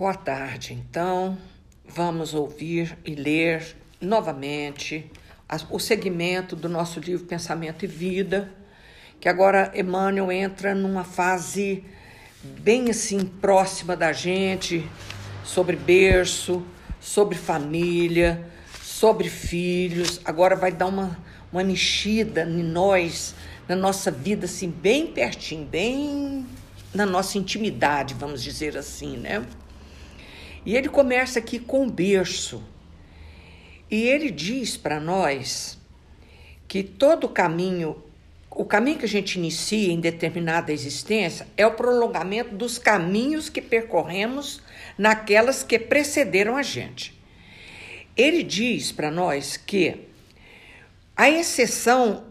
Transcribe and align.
Boa 0.00 0.14
tarde. 0.14 0.72
Então, 0.72 1.36
vamos 1.86 2.32
ouvir 2.32 2.96
e 3.04 3.14
ler 3.14 3.76
novamente 4.00 5.12
o 5.68 5.78
segmento 5.78 6.56
do 6.56 6.70
nosso 6.70 6.98
livro 6.98 7.26
Pensamento 7.26 7.84
e 7.84 7.86
Vida, 7.86 8.50
que 9.20 9.28
agora 9.28 9.70
Emmanuel 9.74 10.32
entra 10.32 10.74
numa 10.74 11.04
fase 11.04 11.84
bem 12.42 12.88
assim 12.88 13.26
próxima 13.26 13.94
da 13.94 14.10
gente, 14.10 14.88
sobre 15.44 15.76
berço, 15.76 16.64
sobre 16.98 17.36
família, 17.36 18.42
sobre 18.82 19.28
filhos. 19.28 20.18
Agora 20.24 20.56
vai 20.56 20.72
dar 20.72 20.86
uma, 20.86 21.18
uma 21.52 21.62
mexida 21.62 22.44
em 22.44 22.62
nós, 22.62 23.34
na 23.68 23.76
nossa 23.76 24.10
vida, 24.10 24.46
assim, 24.46 24.70
bem 24.70 25.08
pertinho, 25.08 25.66
bem 25.66 26.46
na 26.94 27.04
nossa 27.04 27.36
intimidade, 27.36 28.14
vamos 28.14 28.42
dizer 28.42 28.78
assim, 28.78 29.18
né? 29.18 29.44
E 30.64 30.76
ele 30.76 30.88
começa 30.88 31.38
aqui 31.38 31.58
com 31.58 31.86
o 31.86 31.90
berço. 31.90 32.62
E 33.90 34.02
ele 34.02 34.30
diz 34.30 34.76
para 34.76 35.00
nós 35.00 35.78
que 36.68 36.82
todo 36.82 37.28
caminho, 37.28 38.02
o 38.50 38.64
caminho 38.64 38.98
que 38.98 39.04
a 39.04 39.08
gente 39.08 39.36
inicia 39.36 39.92
em 39.92 40.00
determinada 40.00 40.72
existência 40.72 41.46
é 41.56 41.66
o 41.66 41.74
prolongamento 41.74 42.54
dos 42.54 42.78
caminhos 42.78 43.48
que 43.48 43.60
percorremos 43.60 44.62
naquelas 44.96 45.62
que 45.62 45.78
precederam 45.78 46.56
a 46.56 46.62
gente. 46.62 47.18
Ele 48.16 48.42
diz 48.42 48.92
para 48.92 49.10
nós 49.10 49.56
que 49.56 50.06
a 51.16 51.28
exceção 51.28 52.24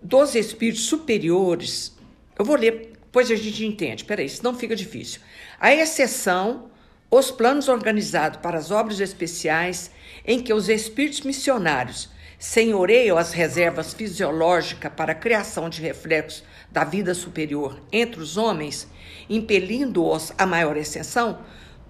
dos 0.00 0.34
espíritos 0.34 0.84
superiores, 0.84 1.96
eu 2.38 2.44
vou 2.44 2.56
ler, 2.56 2.92
depois 2.94 3.30
a 3.30 3.36
gente 3.36 3.64
entende, 3.64 4.04
peraí, 4.04 4.28
senão 4.28 4.54
fica 4.54 4.74
difícil. 4.74 5.20
A 5.58 5.74
exceção 5.74 6.70
os 7.10 7.30
planos 7.30 7.68
organizados 7.68 8.40
para 8.40 8.58
as 8.58 8.70
obras 8.70 9.00
especiais 9.00 9.90
em 10.26 10.40
que 10.40 10.52
os 10.52 10.68
espíritos 10.68 11.20
missionários 11.20 12.10
senhoreiam 12.38 13.16
as 13.16 13.32
reservas 13.32 13.94
fisiológicas 13.94 14.92
para 14.94 15.12
a 15.12 15.14
criação 15.14 15.68
de 15.68 15.80
reflexos 15.80 16.44
da 16.70 16.84
vida 16.84 17.14
superior 17.14 17.80
entre 17.92 18.20
os 18.20 18.36
homens, 18.36 18.88
impelindo-os 19.30 20.32
à 20.36 20.44
maior 20.44 20.76
exceção, 20.76 21.38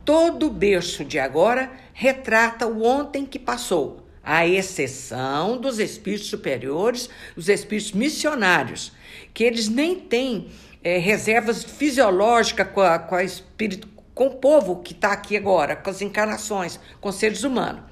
todo 0.05 0.47
o 0.47 0.51
berço 0.51 1.05
de 1.05 1.19
agora 1.19 1.73
retrata 1.93 2.67
o 2.67 2.85
ontem 2.85 3.25
que 3.25 3.39
passou, 3.39 4.07
à 4.23 4.47
exceção 4.47 5.57
dos 5.59 5.79
espíritos 5.79 6.29
superiores, 6.29 7.09
os 7.37 7.49
espíritos 7.49 7.93
missionários, 7.93 8.93
que 9.33 9.45
eles 9.45 9.69
nem 9.69 9.99
têm 9.99 10.49
é, 10.83 10.99
reservas 10.99 11.65
fisiológicas 11.65 12.69
com 12.73 12.81
a, 12.81 12.99
com 12.99 13.15
a 13.15 13.25
espírito, 13.25 13.89
com 14.15 14.27
o 14.27 14.35
povo 14.35 14.77
que 14.77 14.93
está 14.93 15.13
aqui 15.13 15.37
agora, 15.37 15.75
com 15.75 15.91
as 15.91 16.01
encarnações, 16.01 16.79
com 17.01 17.09
os 17.09 17.17
seres 17.17 17.43
humanos. 17.43 17.83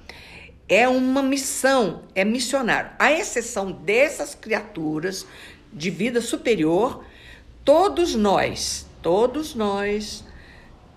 É 0.69 0.89
uma 0.89 1.23
missão, 1.23 2.03
é 2.15 2.25
missionário. 2.25 2.93
A 2.99 3.13
exceção 3.13 3.73
dessas 3.73 4.35
criaturas 4.35 5.27
de 5.73 5.91
vida 5.91 6.21
superior, 6.21 7.05
todos 7.65 8.15
nós, 8.15 8.87
todos 9.03 9.55
nós, 9.55 10.25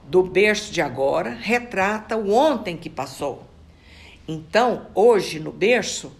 do 0.08 0.22
berço 0.22 0.72
de 0.72 0.82
agora, 0.82 1.32
retrata 1.32 2.16
o 2.16 2.32
ontem 2.32 2.78
que 2.78 2.90
passou. 2.90 3.44
Então, 4.28 4.88
hoje 4.94 5.40
no 5.40 5.52
berço, 5.52 6.12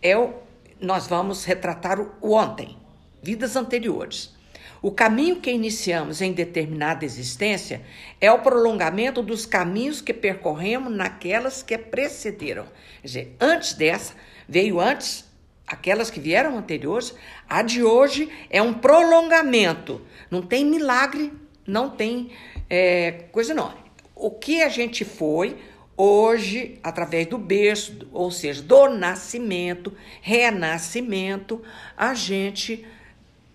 é 0.00 0.16
o, 0.16 0.34
nós 0.80 1.06
vamos 1.06 1.44
retratar 1.44 2.00
o 2.00 2.32
ontem, 2.32 2.76
vidas 3.22 3.56
anteriores. 3.56 4.34
O 4.80 4.92
caminho 4.92 5.40
que 5.40 5.50
iniciamos 5.50 6.20
em 6.20 6.32
determinada 6.32 7.04
existência 7.04 7.82
é 8.20 8.30
o 8.30 8.38
prolongamento 8.38 9.22
dos 9.22 9.44
caminhos 9.44 10.00
que 10.00 10.14
percorremos 10.14 10.92
naquelas 10.92 11.62
que 11.62 11.76
precederam. 11.76 12.66
Quer 13.00 13.06
dizer, 13.06 13.36
antes 13.40 13.72
dessa, 13.72 14.14
veio 14.48 14.80
antes 14.80 15.24
aquelas 15.66 16.10
que 16.10 16.20
vieram 16.20 16.56
anteriores, 16.56 17.14
a 17.48 17.62
de 17.62 17.82
hoje 17.82 18.28
é 18.48 18.62
um 18.62 18.72
prolongamento. 18.72 20.00
Não 20.30 20.42
tem 20.42 20.64
milagre, 20.64 21.32
não 21.66 21.90
tem 21.90 22.30
é, 22.70 23.24
coisa 23.32 23.52
não. 23.52 23.72
O 24.14 24.30
que 24.30 24.62
a 24.62 24.68
gente 24.68 25.04
foi, 25.04 25.56
hoje, 25.96 26.78
através 26.82 27.26
do 27.26 27.36
berço, 27.36 28.08
ou 28.12 28.30
seja, 28.30 28.62
do 28.62 28.88
nascimento, 28.88 29.92
renascimento, 30.22 31.62
a 31.96 32.14
gente 32.14 32.86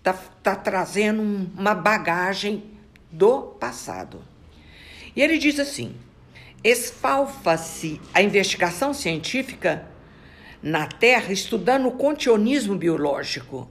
está 0.04 0.12
tá 0.42 0.54
trazendo 0.54 1.22
uma 1.56 1.74
bagagem 1.74 2.62
do 3.10 3.40
passado. 3.40 4.22
E 5.16 5.22
ele 5.22 5.38
diz 5.38 5.58
assim: 5.58 5.94
esfalfa-se 6.62 8.00
a 8.12 8.20
investigação 8.20 8.92
científica 8.92 9.86
na 10.62 10.86
Terra 10.86 11.32
estudando 11.32 11.88
o 11.88 11.92
contionismo 11.92 12.76
biológico. 12.76 13.68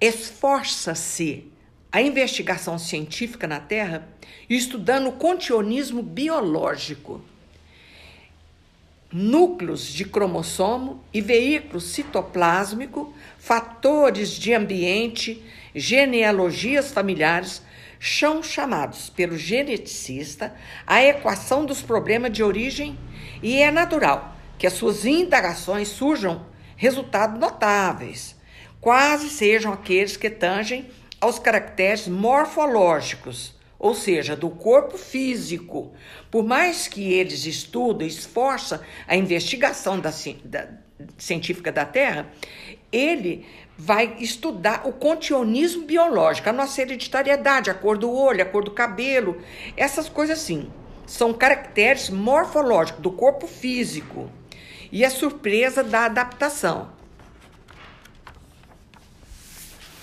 Esforça-se 0.00 1.52
a 1.92 2.00
investigação 2.00 2.78
científica 2.78 3.46
na 3.46 3.60
Terra 3.60 4.08
estudando 4.48 5.08
o 5.08 5.12
contionismo 5.12 6.02
biológico. 6.02 7.20
Núcleos 9.12 9.86
de 9.86 10.04
cromossomo 10.04 11.02
e 11.12 11.20
veículo 11.20 11.80
citoplásmico, 11.80 13.12
fatores 13.38 14.30
de 14.30 14.54
ambiente, 14.54 15.42
genealogias 15.74 16.92
familiares 16.92 17.62
são 18.00 18.42
chamados 18.42 19.10
pelo 19.10 19.36
geneticista 19.36 20.54
a 20.86 21.02
equação 21.04 21.66
dos 21.66 21.82
problemas 21.82 22.32
de 22.32 22.42
origem 22.42 22.98
e 23.42 23.60
é 23.60 23.70
natural 23.70 24.36
que 24.58 24.66
as 24.66 24.72
suas 24.74 25.04
indagações 25.04 25.88
surjam 25.88 26.46
resultados 26.76 27.38
notáveis, 27.38 28.36
quase 28.80 29.28
sejam 29.28 29.72
aqueles 29.72 30.16
que 30.16 30.30
tangem 30.30 30.90
aos 31.20 31.38
caracteres 31.38 32.08
morfológicos, 32.08 33.54
ou 33.78 33.94
seja, 33.94 34.34
do 34.34 34.50
corpo 34.50 34.96
físico. 34.96 35.92
Por 36.30 36.44
mais 36.44 36.88
que 36.88 37.12
eles 37.12 37.44
estudem, 37.44 38.08
esforçam 38.08 38.80
a 39.06 39.16
investigação 39.16 39.98
da, 40.00 40.10
da, 40.44 40.68
científica 41.18 41.70
da 41.70 41.84
Terra, 41.84 42.30
ele 42.92 43.46
vai 43.82 44.16
estudar 44.18 44.82
o 44.84 44.92
contionismo 44.92 45.86
biológico, 45.86 46.50
a 46.50 46.52
nossa 46.52 46.82
hereditariedade, 46.82 47.70
a 47.70 47.74
cor 47.74 47.96
do 47.96 48.12
olho, 48.12 48.42
a 48.42 48.44
cor 48.44 48.62
do 48.62 48.72
cabelo, 48.72 49.40
essas 49.74 50.06
coisas 50.06 50.38
assim. 50.38 50.70
São 51.06 51.32
caracteres 51.32 52.10
morfológicos 52.10 53.00
do 53.00 53.10
corpo 53.10 53.46
físico 53.46 54.30
e 54.92 55.02
a 55.02 55.08
surpresa 55.08 55.82
da 55.82 56.04
adaptação. 56.04 56.90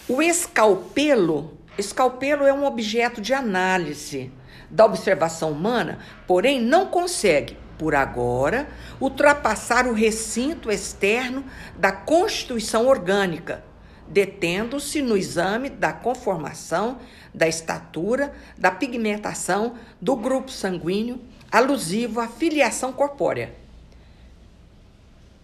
O 0.09 0.23
escalpelo, 0.23 1.55
escalpelo 1.77 2.47
é 2.47 2.53
um 2.53 2.66
objeto 2.66 3.21
de 3.21 3.31
análise 3.31 4.31
da 4.71 4.85
observação 4.85 5.51
humana, 5.51 5.99
porém 6.25 6.59
não 6.59 6.87
consegue 6.87 7.55
por 7.77 7.93
agora, 7.93 8.67
ultrapassar 8.99 9.87
o 9.87 9.93
recinto 9.93 10.71
externo 10.71 11.45
da 11.77 11.91
constituição 11.91 12.87
orgânica, 12.87 13.63
detendo-se 14.09 15.01
no 15.01 15.18
exame 15.18 15.69
da 15.69 15.91
conformação, 15.94 17.00
da 17.34 17.47
estatura, 17.47 18.34
da 18.57 18.72
pigmentação 18.72 19.75
do 20.01 20.16
grupo 20.16 20.51
sanguíneo 20.51 21.19
alusivo 21.51 22.19
à 22.19 22.28
filiação 22.28 22.91
corpórea. 22.91 23.53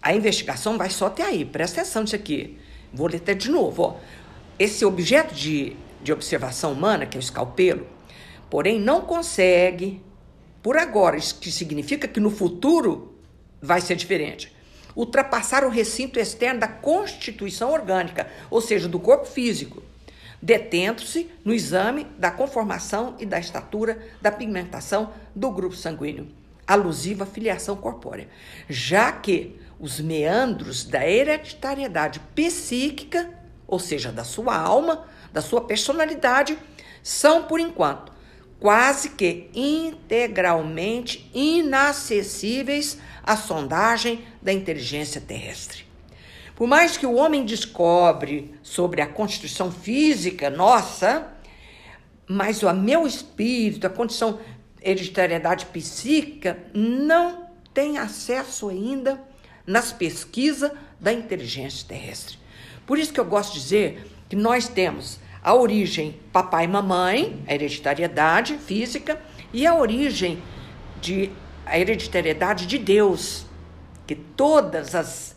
A 0.02 0.14
investigação 0.14 0.76
vai 0.76 0.90
só 0.90 1.06
até 1.06 1.22
aí, 1.22 1.44
presta 1.44 1.80
atenção 1.80 2.02
nisso 2.02 2.16
aqui. 2.16 2.58
Vou 2.92 3.06
ler 3.06 3.16
até 3.16 3.34
de 3.34 3.50
novo. 3.50 3.82
Ó. 3.82 3.96
Esse 4.58 4.84
objeto 4.84 5.34
de, 5.34 5.76
de 6.02 6.12
observação 6.12 6.72
humana, 6.72 7.06
que 7.06 7.16
é 7.16 7.20
o 7.20 7.22
escalpelo, 7.22 7.86
porém 8.50 8.78
não 8.78 9.00
consegue 9.00 10.02
por 10.62 10.78
agora, 10.78 11.16
isso 11.16 11.38
que 11.38 11.50
significa 11.50 12.08
que 12.08 12.18
no 12.18 12.30
futuro 12.30 13.14
vai 13.60 13.82
ser 13.82 13.96
diferente. 13.96 14.53
Ultrapassar 14.94 15.64
o 15.64 15.68
recinto 15.68 16.18
externo 16.18 16.60
da 16.60 16.68
constituição 16.68 17.72
orgânica, 17.72 18.28
ou 18.50 18.60
seja, 18.60 18.88
do 18.88 19.00
corpo 19.00 19.26
físico, 19.26 19.82
detendo-se 20.40 21.30
no 21.44 21.54
exame 21.54 22.06
da 22.18 22.30
conformação 22.30 23.16
e 23.18 23.26
da 23.26 23.38
estatura 23.38 23.98
da 24.20 24.30
pigmentação 24.30 25.12
do 25.34 25.50
grupo 25.50 25.74
sanguíneo, 25.74 26.28
alusiva 26.66 27.24
à 27.24 27.26
filiação 27.26 27.76
corpórea, 27.76 28.28
já 28.68 29.10
que 29.10 29.58
os 29.80 30.00
meandros 30.00 30.84
da 30.84 31.06
hereditariedade 31.06 32.20
psíquica, 32.34 33.30
ou 33.66 33.78
seja, 33.78 34.12
da 34.12 34.22
sua 34.22 34.56
alma, 34.56 35.04
da 35.32 35.42
sua 35.42 35.62
personalidade, 35.62 36.56
são, 37.02 37.44
por 37.44 37.58
enquanto, 37.58 38.13
quase 38.60 39.10
que 39.10 39.50
integralmente 39.54 41.30
inacessíveis 41.34 42.98
à 43.22 43.36
sondagem 43.36 44.24
da 44.40 44.52
inteligência 44.52 45.20
terrestre. 45.20 45.84
Por 46.54 46.68
mais 46.68 46.96
que 46.96 47.06
o 47.06 47.14
homem 47.14 47.44
descobre 47.44 48.54
sobre 48.62 49.02
a 49.02 49.06
constituição 49.06 49.72
física 49.72 50.48
nossa, 50.50 51.28
mas 52.26 52.62
o 52.62 52.72
meu 52.72 53.06
espírito, 53.06 53.86
a 53.86 53.90
condição 53.90 54.38
hereditariedade 54.80 55.66
psíquica 55.66 56.58
não 56.72 57.48
tem 57.72 57.98
acesso 57.98 58.68
ainda 58.68 59.20
nas 59.66 59.92
pesquisas 59.92 60.70
da 61.00 61.12
inteligência 61.12 61.86
terrestre. 61.88 62.38
Por 62.86 62.98
isso 62.98 63.12
que 63.12 63.18
eu 63.18 63.24
gosto 63.24 63.54
de 63.54 63.60
dizer 63.60 64.06
que 64.28 64.36
nós 64.36 64.68
temos 64.68 65.18
a 65.44 65.54
origem 65.54 66.18
papai 66.32 66.64
e 66.64 66.68
mamãe, 66.68 67.44
a 67.46 67.52
hereditariedade 67.52 68.56
física, 68.56 69.20
e 69.52 69.66
a 69.66 69.74
origem 69.74 70.42
de 71.02 71.30
a 71.66 71.78
hereditariedade 71.78 72.66
de 72.66 72.78
Deus, 72.78 73.44
que 74.06 74.14
todas 74.14 74.94
as, 74.94 75.36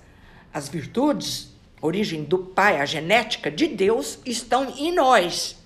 as 0.54 0.70
virtudes, 0.70 1.54
origem 1.82 2.24
do 2.24 2.40
pai, 2.40 2.80
a 2.80 2.86
genética 2.86 3.52
de 3.52 3.68
Deus, 3.68 4.20
estão 4.26 4.74
em 4.78 4.96
nós. 4.96 5.58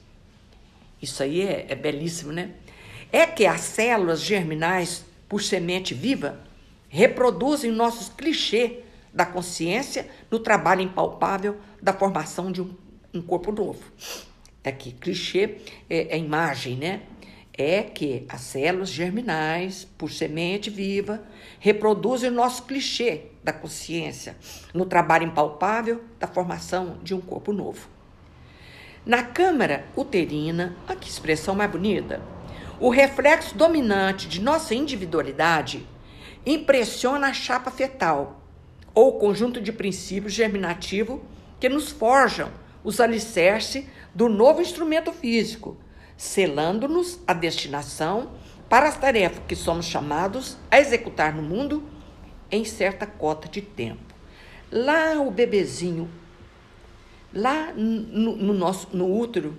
Isso 1.00 1.22
aí 1.22 1.42
é, 1.42 1.68
é 1.70 1.76
belíssimo, 1.76 2.32
né? 2.32 2.52
É 3.12 3.28
que 3.28 3.46
as 3.46 3.62
células 3.62 4.22
germinais, 4.22 5.06
por 5.30 5.42
semente 5.42 5.94
viva, 5.94 6.40
reproduzem 6.90 7.72
nossos 7.72 8.10
clichês 8.10 8.84
da 9.14 9.26
consciência 9.26 10.10
no 10.30 10.40
trabalho 10.40 10.82
impalpável 10.82 11.58
da 11.82 11.94
formação 11.94 12.52
de 12.52 12.62
um, 12.62 12.76
um 13.14 13.22
corpo 13.22 13.52
novo. 13.52 13.82
Aqui, 14.64 14.92
clichê 14.92 15.58
é, 15.90 16.16
é 16.16 16.18
imagem, 16.18 16.76
né? 16.76 17.02
É 17.58 17.82
que 17.82 18.26
as 18.30 18.42
células 18.42 18.90
germinais, 18.90 19.88
por 19.98 20.12
semente 20.12 20.70
viva, 20.70 21.24
reproduzem 21.60 22.30
o 22.30 22.34
nosso 22.34 22.64
clichê 22.64 23.24
da 23.44 23.52
consciência 23.52 24.38
no 24.74 24.86
trabalho 24.86 25.26
impalpável 25.26 26.04
da 26.20 26.28
formação 26.28 27.00
de 27.04 27.14
um 27.14 27.20
corpo 27.20 27.52
novo. 27.52 27.90
Na 29.06 29.24
câmara 29.24 29.86
uterina, 29.98 30.76
olha 30.88 30.96
que 30.96 31.10
expressão 31.10 31.56
mais 31.56 31.72
bonita, 31.72 32.22
o 32.80 32.90
reflexo 32.90 33.58
dominante 33.58 34.28
de 34.28 34.40
nossa 34.40 34.76
individualidade 34.76 35.86
impressiona 36.46 37.28
a 37.28 37.34
chapa 37.34 37.72
fetal, 37.72 38.42
ou 38.94 39.18
conjunto 39.18 39.60
de 39.60 39.72
princípios 39.72 40.34
germinativo 40.34 41.24
que 41.60 41.68
nos 41.70 41.92
forjam 41.92 42.52
os 42.84 43.00
alicerces 43.00 43.86
do 44.14 44.28
novo 44.28 44.62
instrumento 44.62 45.12
físico, 45.12 45.78
selando-nos 46.18 47.20
a 47.28 47.34
destinação 47.34 48.32
para 48.70 48.88
as 48.88 48.98
tarefas 48.98 49.44
que 49.48 49.56
somos 49.56 49.86
chamados 49.86 50.58
a 50.70 50.80
executar 50.80 51.34
no 51.34 51.42
mundo 51.42 51.84
em 52.50 52.66
certa 52.66 53.06
cota 53.06 53.48
de 53.48 53.62
tempo. 53.62 54.14
Lá 54.72 55.20
o 55.20 55.30
bebezinho, 55.30 56.10
lá 57.34 57.74
no, 57.74 58.36
no 58.36 58.54
nosso 58.54 58.88
no 58.96 59.14
útero, 59.14 59.58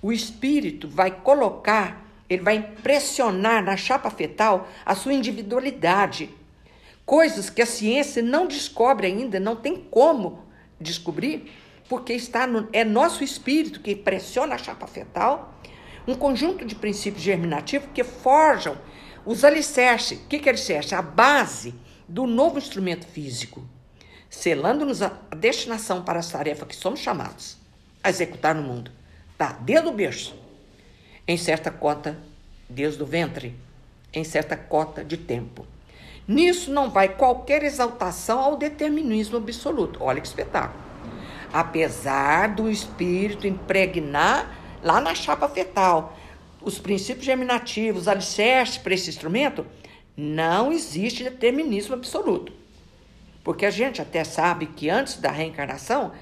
o 0.00 0.12
espírito 0.12 0.88
vai 0.88 1.10
colocar, 1.10 2.06
ele 2.28 2.42
vai 2.42 2.56
impressionar 2.56 3.64
na 3.64 3.76
chapa 3.76 4.10
fetal 4.10 4.68
a 4.84 4.94
sua 4.94 5.12
individualidade, 5.12 6.30
coisas 7.04 7.50
que 7.50 7.62
a 7.62 7.66
ciência 7.66 8.22
não 8.22 8.46
descobre 8.46 9.06
ainda, 9.06 9.40
não 9.40 9.56
tem 9.56 9.76
como 9.76 10.44
descobrir, 10.80 11.50
porque 11.88 12.12
está 12.12 12.46
no, 12.46 12.68
é 12.72 12.84
nosso 12.84 13.24
espírito 13.24 13.80
que 13.80 13.96
pressiona 13.96 14.54
a 14.54 14.58
chapa 14.58 14.86
fetal, 14.86 15.54
um 16.06 16.14
conjunto 16.14 16.64
de 16.64 16.74
princípios 16.74 17.22
germinativos 17.22 17.88
que 17.92 18.04
forjam 18.04 18.76
os 19.24 19.44
alicerces. 19.44 20.18
O 20.18 20.26
que, 20.26 20.38
que 20.38 20.48
é 20.48 20.52
alicerce? 20.52 20.94
A 20.94 21.02
base 21.02 21.74
do 22.06 22.26
novo 22.26 22.58
instrumento 22.58 23.06
físico, 23.06 23.66
selando-nos 24.28 25.02
a 25.02 25.08
destinação 25.36 26.02
para 26.02 26.18
as 26.18 26.30
tarefas 26.30 26.68
que 26.68 26.76
somos 26.76 27.00
chamados 27.00 27.56
a 28.02 28.10
executar 28.10 28.54
no 28.54 28.62
mundo. 28.62 28.90
Tá, 29.36 29.52
desde 29.60 29.88
o 29.88 29.92
berço, 29.92 30.34
em 31.26 31.36
certa 31.36 31.70
cota, 31.70 32.18
desde 32.68 33.02
o 33.02 33.06
ventre, 33.06 33.54
em 34.12 34.24
certa 34.24 34.56
cota 34.56 35.04
de 35.04 35.16
tempo. 35.16 35.66
Nisso 36.26 36.70
não 36.70 36.90
vai 36.90 37.10
qualquer 37.10 37.62
exaltação 37.62 38.40
ao 38.40 38.56
determinismo 38.56 39.36
absoluto. 39.36 40.02
Olha 40.02 40.20
que 40.20 40.26
espetáculo. 40.26 40.87
Apesar 41.52 42.54
do 42.54 42.70
espírito 42.70 43.46
impregnar 43.46 44.58
lá 44.82 45.00
na 45.00 45.14
chapa 45.14 45.48
fetal 45.48 46.16
os 46.60 46.78
princípios 46.78 47.24
germinativos, 47.24 48.08
alicerces 48.08 48.78
para 48.78 48.94
esse 48.94 49.08
instrumento, 49.08 49.64
não 50.16 50.72
existe 50.72 51.24
determinismo 51.24 51.94
absoluto. 51.94 52.52
Porque 53.44 53.64
a 53.64 53.70
gente 53.70 54.02
até 54.02 54.24
sabe 54.24 54.66
que 54.66 54.90
antes 54.90 55.16
da 55.16 55.30
reencarnação 55.30 56.12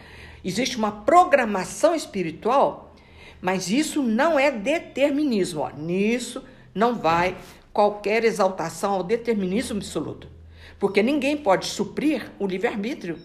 existe 0.44 0.76
uma 0.76 0.92
programação 0.92 1.94
espiritual, 1.94 2.94
mas 3.40 3.70
isso 3.70 4.02
não 4.02 4.38
é 4.38 4.50
determinismo. 4.50 5.62
Ó. 5.62 5.70
Nisso 5.70 6.44
não 6.74 6.94
vai 6.94 7.36
qualquer 7.72 8.24
exaltação 8.24 8.92
ao 8.92 9.02
determinismo 9.02 9.78
absoluto, 9.78 10.28
porque 10.78 11.02
ninguém 11.02 11.36
pode 11.36 11.66
suprir 11.66 12.30
o 12.38 12.46
livre-arbítrio 12.46 13.18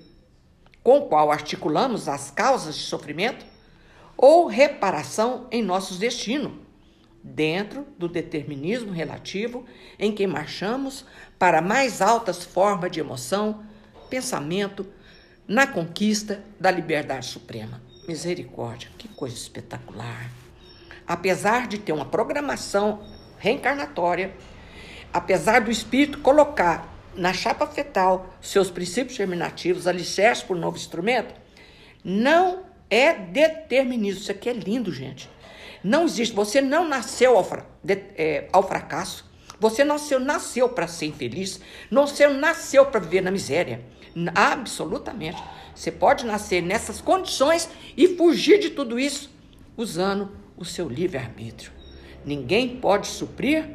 com 0.84 1.00
o 1.00 1.08
qual 1.08 1.32
articulamos 1.32 2.08
as 2.08 2.32
causas 2.32 2.76
de 2.76 2.82
sofrimento 2.82 3.46
ou 4.18 4.48
reparação 4.48 5.48
em 5.52 5.64
nossos 5.64 5.98
destinos, 5.98 6.54
dentro 7.24 7.86
do 7.98 8.08
determinismo 8.08 8.92
relativo 8.92 9.66
em 9.98 10.12
que 10.12 10.26
marchamos 10.26 11.06
para 11.38 11.62
mais 11.62 12.02
altas 12.02 12.44
formas 12.44 12.92
de 12.92 13.00
emoção, 13.00 13.64
pensamento, 14.10 14.86
na 15.48 15.68
conquista 15.68 16.44
da 16.60 16.72
liberdade 16.72 17.26
suprema. 17.26 17.82
Misericórdia, 18.08 18.90
que 18.98 19.08
coisa 19.08 19.36
espetacular! 19.36 20.30
Apesar 21.06 21.68
de 21.68 21.78
ter 21.78 21.92
uma 21.92 22.06
programação 22.06 23.04
reencarnatória, 23.38 24.36
apesar 25.12 25.62
do 25.62 25.72
espírito 25.72 26.20
colocar 26.20 26.91
na 27.16 27.34
chapa 27.34 27.68
fetal 27.68 28.34
seus 28.42 28.70
princípios 28.70 29.18
germinativos, 29.18 29.88
alicerces 29.88 30.44
para 30.44 30.56
o 30.56 30.60
novo 30.60 30.78
instrumento, 30.78 31.34
não 32.04 32.64
é 32.90 33.14
determinismo. 33.14 34.22
Isso 34.22 34.32
aqui 34.32 34.50
é 34.50 34.54
lindo, 34.54 34.92
gente. 34.92 35.30
Não 35.84 36.06
existe. 36.06 36.36
Você 36.36 36.62
não 36.62 36.88
nasceu 36.88 37.38
ao, 37.38 37.48
de, 37.84 37.94
é, 38.18 38.48
ao 38.52 38.68
fracasso. 38.68 39.30
Você 39.60 39.84
nasceu, 39.84 40.20
nasceu 40.20 40.70
para 40.70 40.88
ser 40.88 41.08
infeliz. 41.08 41.60
Você 41.92 42.28
nasceu 42.28 42.86
para 42.86 43.00
viver 43.00 43.22
na 43.22 43.32
miséria. 43.32 43.82
Absolutamente. 44.36 45.42
Você 45.76 45.92
pode 45.92 46.26
nascer 46.26 46.62
nessas 46.62 47.00
condições 47.00 47.70
e 47.96 48.16
fugir 48.16 48.60
de 48.60 48.72
tudo 48.72 49.00
isso 49.00 49.32
usando 49.78 50.32
o 50.58 50.66
seu 50.66 50.90
livre-arbítrio. 50.90 51.72
Ninguém 52.26 52.78
pode 52.78 53.08
suprir 53.08 53.70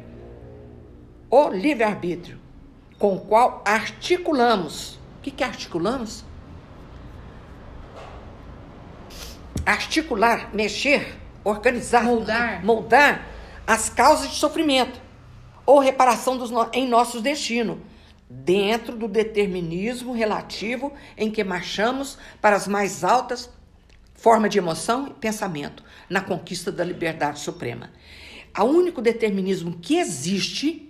o 1.29 1.49
livre-arbítrio 1.49 2.46
com 2.97 3.15
o 3.15 3.19
qual 3.19 3.63
articulamos. 3.65 4.95
O 5.17 5.21
que, 5.21 5.31
que 5.31 5.43
articulamos? 5.43 6.23
Articular, 9.65 10.53
mexer, 10.53 11.17
organizar, 11.43 12.03
moldar, 12.03 12.65
moldar 12.65 13.27
as 13.65 13.89
causas 13.89 14.29
de 14.29 14.35
sofrimento 14.35 14.99
ou 15.65 15.79
reparação 15.79 16.37
dos 16.37 16.49
no... 16.49 16.69
em 16.71 16.87
nossos 16.87 17.21
destinos, 17.21 17.77
dentro 18.29 18.95
do 18.95 19.07
determinismo 19.07 20.13
relativo 20.13 20.93
em 21.17 21.29
que 21.29 21.43
marchamos 21.43 22.17
para 22.41 22.55
as 22.55 22.67
mais 22.67 23.03
altas 23.03 23.49
formas 24.13 24.49
de 24.49 24.57
emoção 24.57 25.07
e 25.07 25.13
pensamento 25.13 25.83
na 26.09 26.21
conquista 26.21 26.71
da 26.71 26.83
liberdade 26.83 27.39
suprema. 27.39 27.91
O 28.57 28.63
único 28.63 29.01
determinismo 29.01 29.77
que 29.77 29.97
existe 29.97 30.86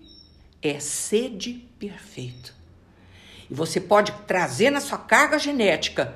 é 0.61 0.79
sede 0.79 1.67
perfeito. 1.79 2.53
E 3.49 3.53
você 3.53 3.79
pode 3.79 4.11
trazer 4.25 4.69
na 4.69 4.81
sua 4.81 4.97
carga 4.97 5.39
genética 5.39 6.15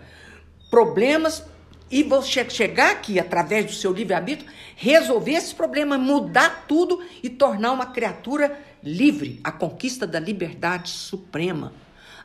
problemas 0.69 1.43
e 1.89 2.03
você 2.03 2.50
chegar 2.50 2.91
aqui 2.91 3.19
através 3.19 3.65
do 3.65 3.74
seu 3.74 3.91
livre-arbítrio, 3.91 4.50
resolver 4.75 5.33
esse 5.33 5.53
problema, 5.53 5.98
mudar 5.98 6.65
tudo 6.67 7.03
e 7.21 7.29
tornar 7.29 7.74
uma 7.74 7.88
criatura 7.88 8.57
livre, 8.81 9.39
a 9.43 9.51
conquista 9.51 10.07
da 10.07 10.19
liberdade 10.19 10.89
suprema, 10.89 11.74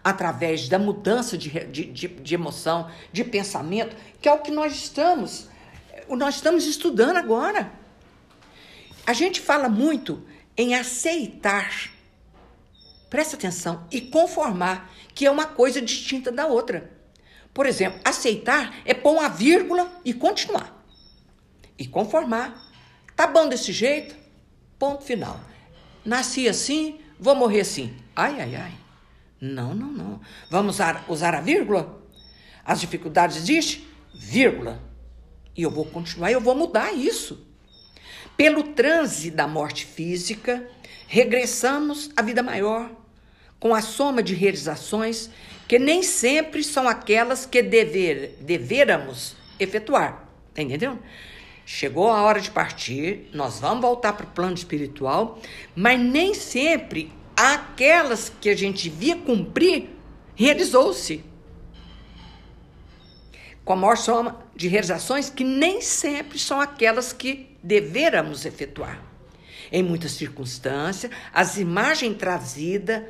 através 0.04 0.68
da 0.68 0.78
mudança 0.78 1.36
de, 1.36 1.50
de, 1.66 1.84
de, 1.84 2.08
de 2.08 2.34
emoção, 2.34 2.88
de 3.12 3.24
pensamento, 3.24 3.96
que 4.22 4.28
é 4.28 4.32
o 4.32 4.38
que 4.38 4.52
nós 4.52 4.72
estamos, 4.72 5.48
nós 6.08 6.36
estamos 6.36 6.64
estudando 6.64 7.16
agora. 7.16 7.72
A 9.04 9.12
gente 9.12 9.40
fala 9.40 9.68
muito 9.68 10.22
em 10.56 10.76
aceitar, 10.76 11.90
presta 13.16 13.34
atenção, 13.34 13.86
e 13.90 13.98
conformar, 13.98 14.92
que 15.14 15.24
é 15.24 15.30
uma 15.30 15.46
coisa 15.46 15.80
distinta 15.80 16.30
da 16.30 16.46
outra. 16.46 16.90
Por 17.54 17.64
exemplo, 17.64 17.98
aceitar 18.04 18.76
é 18.84 18.92
pôr 18.92 19.12
uma 19.12 19.30
vírgula 19.30 19.90
e 20.04 20.12
continuar. 20.12 20.84
E 21.78 21.86
conformar. 21.86 22.62
Tá 23.16 23.26
bom 23.26 23.48
desse 23.48 23.72
jeito? 23.72 24.14
Ponto 24.78 25.02
final. 25.02 25.40
Nasci 26.04 26.46
assim, 26.46 27.00
vou 27.18 27.34
morrer 27.34 27.60
assim. 27.60 27.96
Ai, 28.14 28.38
ai, 28.38 28.54
ai. 28.54 28.72
Não, 29.40 29.74
não, 29.74 29.90
não. 29.90 30.20
Vamos 30.50 30.74
usar, 30.74 31.06
usar 31.08 31.34
a 31.34 31.40
vírgula? 31.40 32.02
As 32.62 32.82
dificuldades 32.82 33.38
existem? 33.38 33.82
Vírgula. 34.14 34.78
E 35.56 35.62
eu 35.62 35.70
vou 35.70 35.86
continuar, 35.86 36.30
eu 36.30 36.40
vou 36.42 36.54
mudar 36.54 36.92
isso. 36.92 37.48
Pelo 38.36 38.74
transe 38.74 39.30
da 39.30 39.48
morte 39.48 39.86
física, 39.86 40.68
regressamos 41.06 42.10
à 42.14 42.20
vida 42.20 42.42
maior, 42.42 43.05
com 43.66 43.74
a 43.74 43.82
soma 43.82 44.22
de 44.22 44.32
realizações 44.32 45.28
que 45.66 45.76
nem 45.76 46.00
sempre 46.00 46.62
são 46.62 46.88
aquelas 46.88 47.44
que 47.44 47.60
dever, 47.60 48.36
deveramos 48.40 49.34
efetuar. 49.58 50.28
Tá 50.54 50.62
entendendo? 50.62 51.00
Chegou 51.64 52.08
a 52.08 52.22
hora 52.22 52.40
de 52.40 52.48
partir, 52.48 53.28
nós 53.34 53.58
vamos 53.58 53.80
voltar 53.80 54.12
para 54.12 54.24
o 54.24 54.30
plano 54.30 54.54
espiritual, 54.54 55.40
mas 55.74 55.98
nem 55.98 56.32
sempre 56.32 57.12
aquelas 57.36 58.32
que 58.40 58.48
a 58.48 58.56
gente 58.56 58.88
via 58.88 59.16
cumprir 59.16 59.90
realizou-se. 60.36 61.24
Com 63.64 63.72
a 63.72 63.76
maior 63.76 63.96
soma 63.96 64.46
de 64.54 64.68
realizações 64.68 65.28
que 65.28 65.42
nem 65.42 65.80
sempre 65.80 66.38
são 66.38 66.60
aquelas 66.60 67.12
que 67.12 67.56
deveramos 67.64 68.46
efetuar. 68.46 69.02
Em 69.70 69.82
muitas 69.82 70.12
circunstâncias, 70.12 71.12
as 71.32 71.56
imagens 71.58 72.16
trazidas 72.16 73.02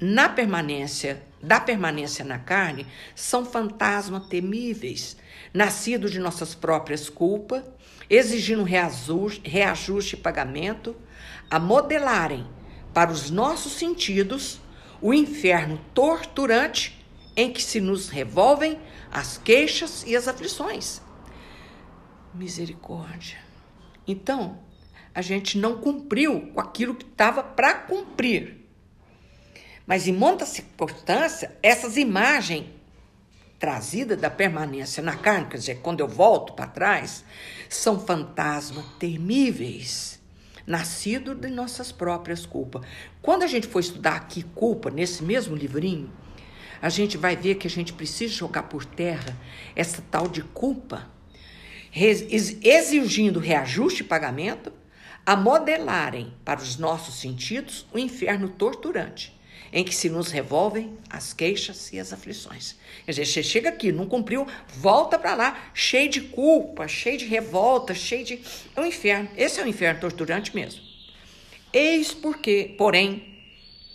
na 0.00 0.28
permanência, 0.28 1.22
da 1.42 1.58
permanência 1.60 2.24
na 2.24 2.38
carne, 2.38 2.86
são 3.14 3.44
fantasmas 3.44 4.26
temíveis, 4.26 5.16
nascidos 5.52 6.10
de 6.10 6.18
nossas 6.18 6.54
próprias 6.54 7.08
culpas, 7.08 7.62
exigindo 8.08 8.62
reajuste, 8.62 9.48
reajuste 9.48 10.16
e 10.16 10.18
pagamento, 10.18 10.94
a 11.50 11.58
modelarem 11.58 12.46
para 12.92 13.10
os 13.10 13.30
nossos 13.30 13.72
sentidos 13.72 14.60
o 15.00 15.12
inferno 15.12 15.80
torturante 15.94 17.04
em 17.36 17.52
que 17.52 17.62
se 17.62 17.80
nos 17.80 18.08
revolvem 18.08 18.78
as 19.10 19.38
queixas 19.38 20.04
e 20.06 20.14
as 20.14 20.28
aflições. 20.28 21.00
Misericórdia. 22.34 23.38
Então, 24.06 24.58
a 25.14 25.20
gente 25.20 25.58
não 25.58 25.78
cumpriu 25.78 26.52
com 26.52 26.60
aquilo 26.60 26.94
que 26.94 27.04
estava 27.04 27.42
para 27.42 27.74
cumprir. 27.74 28.66
Mas 29.86 30.06
em 30.06 30.12
muitas 30.12 30.48
circunstâncias, 30.48 31.50
essas 31.62 31.96
imagens 31.96 32.66
trazidas 33.58 34.18
da 34.18 34.30
permanência 34.30 35.02
na 35.02 35.16
carne, 35.16 35.46
quer 35.46 35.56
dizer, 35.56 35.80
quando 35.82 36.00
eu 36.00 36.08
volto 36.08 36.52
para 36.54 36.66
trás, 36.66 37.24
são 37.68 38.00
fantasmas 38.00 38.84
temíveis, 38.98 40.20
nascidos 40.66 41.38
de 41.38 41.48
nossas 41.48 41.92
próprias 41.92 42.44
culpas. 42.44 42.82
Quando 43.20 43.42
a 43.42 43.46
gente 43.46 43.66
for 43.66 43.80
estudar 43.80 44.16
aqui 44.16 44.42
culpa, 44.42 44.90
nesse 44.90 45.22
mesmo 45.22 45.54
livrinho, 45.54 46.10
a 46.80 46.88
gente 46.88 47.16
vai 47.16 47.36
ver 47.36 47.56
que 47.56 47.66
a 47.68 47.70
gente 47.70 47.92
precisa 47.92 48.34
jogar 48.34 48.64
por 48.64 48.84
terra 48.84 49.36
essa 49.76 50.02
tal 50.10 50.26
de 50.26 50.42
culpa, 50.42 51.08
exigindo 51.94 53.38
reajuste 53.38 54.02
e 54.02 54.06
pagamento 54.06 54.72
a 55.24 55.36
modelarem 55.36 56.32
para 56.44 56.60
os 56.60 56.76
nossos 56.76 57.20
sentidos 57.20 57.86
o 57.92 57.98
inferno 57.98 58.48
torturante, 58.48 59.32
em 59.72 59.84
que 59.84 59.94
se 59.94 60.10
nos 60.10 60.30
revolvem 60.30 60.98
as 61.08 61.32
queixas 61.32 61.92
e 61.92 62.00
as 62.00 62.12
aflições. 62.12 62.76
Quer 63.04 63.12
dizer, 63.12 63.26
você 63.26 63.42
chega 63.42 63.68
aqui, 63.68 63.92
não 63.92 64.06
cumpriu, 64.06 64.46
volta 64.68 65.18
para 65.18 65.34
lá, 65.34 65.70
cheio 65.72 66.10
de 66.10 66.20
culpa, 66.20 66.88
cheio 66.88 67.18
de 67.18 67.24
revolta, 67.24 67.94
cheio 67.94 68.24
de. 68.24 68.40
É 68.74 68.80
um 68.80 68.86
inferno. 68.86 69.30
Esse 69.36 69.60
é 69.60 69.64
um 69.64 69.68
inferno 69.68 70.00
torturante 70.00 70.54
mesmo. 70.54 70.82
Eis 71.72 72.12
porque, 72.12 72.74
porém, 72.76 73.38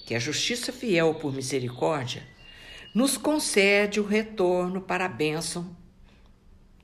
que 0.05 0.15
a 0.15 0.19
justiça 0.19 0.71
fiel 0.71 1.13
por 1.15 1.33
misericórdia 1.33 2.25
nos 2.93 3.17
concede 3.17 3.99
o 3.99 4.05
retorno 4.05 4.81
para 4.81 5.05
a 5.05 5.09
bênção 5.09 5.75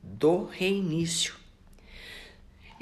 do 0.03 0.45
reinício 0.45 1.42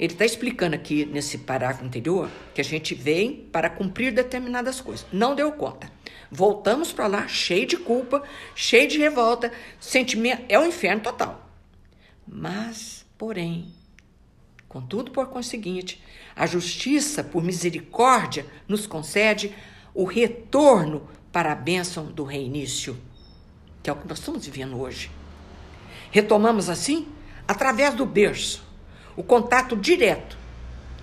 ele 0.02 0.14
está 0.14 0.24
explicando 0.24 0.74
aqui 0.74 1.06
nesse 1.06 1.38
parágrafo 1.38 1.84
anterior 1.84 2.28
que 2.52 2.60
a 2.60 2.64
gente 2.64 2.92
vem 2.92 3.48
para 3.52 3.70
cumprir 3.70 4.12
determinadas 4.12 4.80
coisas. 4.80 5.06
Não 5.12 5.32
deu 5.32 5.52
conta. 5.52 5.92
Voltamos 6.28 6.92
para 6.92 7.06
lá 7.06 7.28
cheio 7.28 7.68
de 7.68 7.76
culpa, 7.76 8.20
cheio 8.52 8.88
de 8.88 8.98
revolta, 8.98 9.52
sentimento. 9.78 10.42
É 10.48 10.58
o 10.58 10.62
um 10.62 10.66
inferno 10.66 11.02
total. 11.02 11.48
Mas, 12.26 13.06
porém, 13.16 13.72
contudo, 14.68 15.12
por 15.12 15.28
conseguinte, 15.28 16.02
a 16.34 16.46
justiça, 16.46 17.22
por 17.22 17.40
misericórdia, 17.40 18.44
nos 18.66 18.88
concede 18.88 19.54
o 19.94 20.02
retorno 20.02 21.08
para 21.30 21.52
a 21.52 21.54
bênção 21.54 22.06
do 22.06 22.24
reinício, 22.24 23.00
que 23.80 23.88
é 23.88 23.92
o 23.92 23.96
que 23.96 24.08
nós 24.08 24.18
estamos 24.18 24.44
vivendo 24.44 24.80
hoje. 24.80 25.12
Retomamos 26.10 26.68
assim 26.68 27.06
através 27.46 27.94
do 27.94 28.04
berço 28.04 28.71
o 29.16 29.22
contato 29.22 29.76
direto 29.76 30.42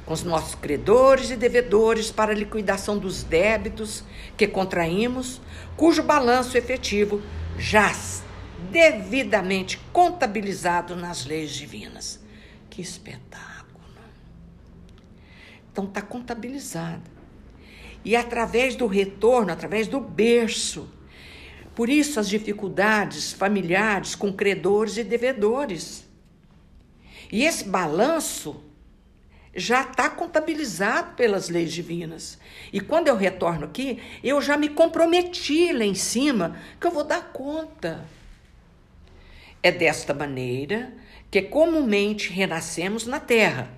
com 0.10 0.14
os 0.14 0.24
nossos 0.24 0.56
credores 0.56 1.30
e 1.30 1.36
devedores 1.36 2.10
para 2.10 2.32
a 2.32 2.36
liquidação 2.36 2.98
dos 2.98 3.22
débitos 3.22 4.04
que 4.36 4.48
contraímos, 4.48 5.40
cujo 5.78 6.02
balanço 6.02 6.58
efetivo 6.58 7.22
jaz 7.60 8.24
devidamente 8.72 9.80
contabilizado 9.94 10.96
nas 10.96 11.28
leis 11.28 11.52
divinas. 11.52 12.20
Que 12.72 12.82
espetáculo! 12.82 13.80
Então 15.72 15.84
está 15.84 16.02
contabilizado. 16.02 17.04
E 18.04 18.16
através 18.16 18.76
do 18.76 18.88
retorno, 18.88 19.52
através 19.52 19.88
do 19.88 20.00
berço. 20.00 20.90
Por 21.76 21.88
isso 21.88 22.20
as 22.20 22.28
dificuldades 22.28 23.32
familiares 23.32 24.16
com 24.16 24.34
credores 24.34 24.98
e 24.98 25.04
devedores 25.04 26.09
e 27.32 27.46
esse 27.46 27.64
balanço 27.64 28.64
já 29.56 29.82
está 29.82 30.10
contabilizado 30.10 31.16
pelas 31.16 31.50
leis 31.50 31.72
divinas. 31.72 32.40
E 32.72 32.80
quando 32.80 33.08
eu 33.08 33.16
retorno 33.16 33.66
aqui, 33.66 34.02
eu 34.24 34.42
já 34.42 34.58
me 34.58 34.70
comprometi 34.70 35.72
lá 35.74 35.84
em 35.84 35.96
cima 35.96 36.58
que 36.80 36.88
eu 36.88 36.92
vou 36.92 37.04
dar 37.04 37.32
conta. 37.32 38.06
É 39.62 39.72
desta 39.72 40.14
maneira 40.14 40.94
que 41.30 41.42
comumente 41.42 42.32
renascemos 42.32 43.06
na 43.06 43.20
terra, 43.20 43.70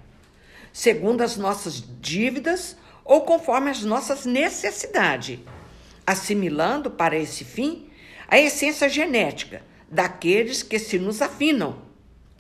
segundo 0.72 1.22
as 1.22 1.36
nossas 1.36 1.84
dívidas 2.00 2.78
ou 3.04 3.22
conforme 3.22 3.72
as 3.72 3.82
nossas 3.82 4.26
necessidades, 4.26 5.40
assimilando 6.06 6.92
para 6.92 7.18
esse 7.18 7.44
fim 7.44 7.90
a 8.28 8.40
essência 8.40 8.88
genética 8.88 9.64
daqueles 9.90 10.64
que 10.64 10.80
se 10.80 10.98
nos 10.98 11.22
afinam 11.22 11.91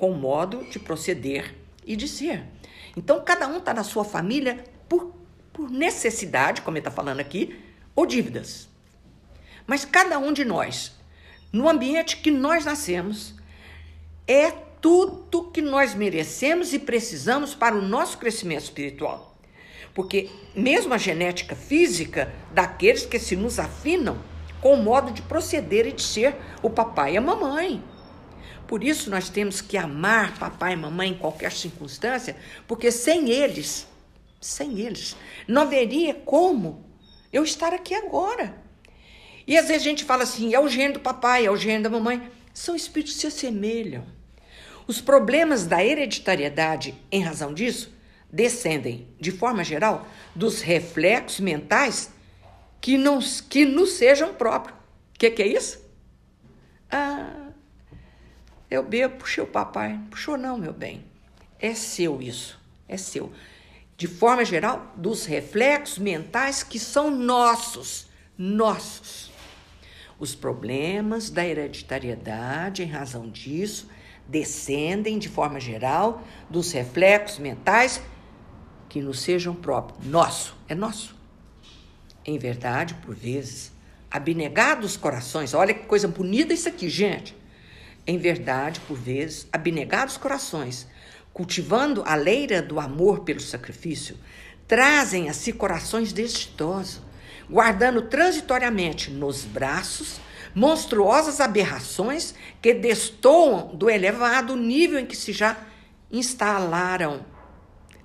com 0.01 0.09
o 0.09 0.17
modo 0.17 0.63
de 0.63 0.79
proceder 0.79 1.53
e 1.85 1.95
de 1.95 2.07
ser. 2.07 2.43
Então, 2.97 3.23
cada 3.23 3.47
um 3.47 3.59
está 3.59 3.71
na 3.71 3.83
sua 3.83 4.03
família 4.03 4.63
por, 4.89 5.13
por 5.53 5.69
necessidade, 5.69 6.63
como 6.63 6.75
ele 6.75 6.79
está 6.79 6.89
falando 6.89 7.19
aqui, 7.19 7.55
ou 7.95 8.07
dívidas. 8.07 8.67
Mas 9.67 9.85
cada 9.85 10.17
um 10.17 10.33
de 10.33 10.43
nós, 10.43 10.91
no 11.53 11.69
ambiente 11.69 12.17
que 12.17 12.31
nós 12.31 12.65
nascemos, 12.65 13.35
é 14.27 14.49
tudo 14.81 15.51
que 15.51 15.61
nós 15.61 15.93
merecemos 15.93 16.73
e 16.73 16.79
precisamos 16.79 17.53
para 17.53 17.75
o 17.75 17.81
nosso 17.83 18.17
crescimento 18.17 18.63
espiritual. 18.63 19.37
Porque 19.93 20.31
mesmo 20.55 20.95
a 20.95 20.97
genética 20.97 21.55
física 21.55 22.33
daqueles 22.51 23.05
que 23.05 23.19
se 23.19 23.35
nos 23.35 23.59
afinam 23.59 24.17
com 24.61 24.73
o 24.73 24.81
modo 24.81 25.11
de 25.11 25.21
proceder 25.21 25.85
e 25.85 25.91
de 25.91 26.01
ser 26.01 26.35
o 26.63 26.71
papai 26.71 27.13
e 27.13 27.17
a 27.17 27.21
mamãe. 27.21 27.83
Por 28.71 28.85
isso 28.85 29.09
nós 29.09 29.27
temos 29.27 29.59
que 29.59 29.75
amar 29.75 30.39
papai 30.39 30.71
e 30.71 30.77
mamãe 30.77 31.09
em 31.09 31.17
qualquer 31.17 31.51
circunstância, 31.51 32.37
porque 32.65 32.89
sem 32.89 33.29
eles, 33.29 33.85
sem 34.39 34.79
eles, 34.79 35.13
não 35.45 35.63
haveria 35.63 36.13
como 36.13 36.85
eu 37.33 37.43
estar 37.43 37.73
aqui 37.73 37.93
agora. 37.93 38.55
E 39.45 39.57
às 39.57 39.67
vezes 39.67 39.81
a 39.81 39.89
gente 39.89 40.05
fala 40.05 40.23
assim: 40.23 40.53
é 40.53 40.59
o 40.61 40.69
gênio 40.69 40.93
do 40.93 40.99
papai, 41.01 41.45
é 41.45 41.51
o 41.51 41.57
gênio 41.57 41.83
da 41.83 41.89
mamãe. 41.89 42.31
São 42.53 42.73
espíritos 42.73 43.15
que 43.15 43.19
se 43.19 43.27
assemelham. 43.27 44.05
Os 44.87 45.01
problemas 45.01 45.65
da 45.65 45.83
hereditariedade, 45.83 46.95
em 47.11 47.21
razão 47.21 47.53
disso, 47.53 47.93
descendem, 48.31 49.05
de 49.19 49.33
forma 49.33 49.65
geral, 49.65 50.07
dos 50.33 50.61
reflexos 50.61 51.41
mentais 51.41 52.09
que, 52.79 52.97
não, 52.97 53.19
que 53.49 53.65
nos 53.65 53.91
sejam 53.91 54.33
próprios. 54.33 54.79
O 55.13 55.19
que, 55.19 55.29
que 55.29 55.43
é 55.43 55.47
isso? 55.47 55.85
Ah, 56.89 57.51
eu 58.71 58.81
bebo, 58.81 59.17
puxei 59.17 59.43
o 59.43 59.47
papai. 59.47 59.99
Puxou 60.09 60.37
não, 60.37 60.57
meu 60.57 60.71
bem. 60.71 61.03
É 61.59 61.75
seu 61.75 62.21
isso. 62.21 62.57
É 62.87 62.95
seu. 62.95 63.29
De 63.97 64.07
forma 64.07 64.45
geral, 64.45 64.93
dos 64.95 65.25
reflexos 65.25 65.97
mentais 65.97 66.63
que 66.63 66.79
são 66.79 67.11
nossos. 67.11 68.07
Nossos. 68.37 69.29
Os 70.17 70.33
problemas 70.33 71.29
da 71.29 71.45
hereditariedade, 71.45 72.81
em 72.81 72.85
razão 72.87 73.29
disso, 73.29 73.89
descendem, 74.25 75.19
de 75.19 75.27
forma 75.27 75.59
geral, 75.59 76.23
dos 76.49 76.71
reflexos 76.71 77.39
mentais 77.39 78.01
que 78.87 79.01
nos 79.01 79.19
sejam 79.19 79.53
próprios. 79.53 80.05
Nosso. 80.05 80.55
É 80.69 80.73
nosso. 80.73 81.13
Em 82.23 82.37
verdade, 82.37 82.93
por 83.05 83.13
vezes, 83.13 83.73
abnegados 84.09 84.95
corações. 84.95 85.53
Olha 85.53 85.73
que 85.73 85.85
coisa 85.87 86.07
bonita 86.07 86.53
isso 86.53 86.69
aqui, 86.69 86.87
gente 86.87 87.40
em 88.11 88.17
verdade, 88.17 88.81
por 88.81 88.97
vezes, 88.97 89.47
abnegados 89.53 90.17
corações, 90.17 90.85
cultivando 91.31 92.03
a 92.05 92.13
leira 92.13 92.61
do 92.61 92.77
amor 92.77 93.21
pelo 93.21 93.39
sacrifício, 93.39 94.17
trazem 94.67 95.29
a 95.29 95.33
si 95.33 95.53
corações 95.53 96.11
desditosos, 96.11 97.01
guardando 97.49 98.01
transitoriamente 98.01 99.09
nos 99.09 99.45
braços 99.45 100.19
monstruosas 100.53 101.39
aberrações 101.39 102.35
que 102.61 102.73
destoam 102.73 103.73
do 103.73 103.89
elevado 103.89 104.57
nível 104.57 104.99
em 104.99 105.05
que 105.05 105.15
se 105.15 105.31
já 105.31 105.55
instalaram. 106.11 107.25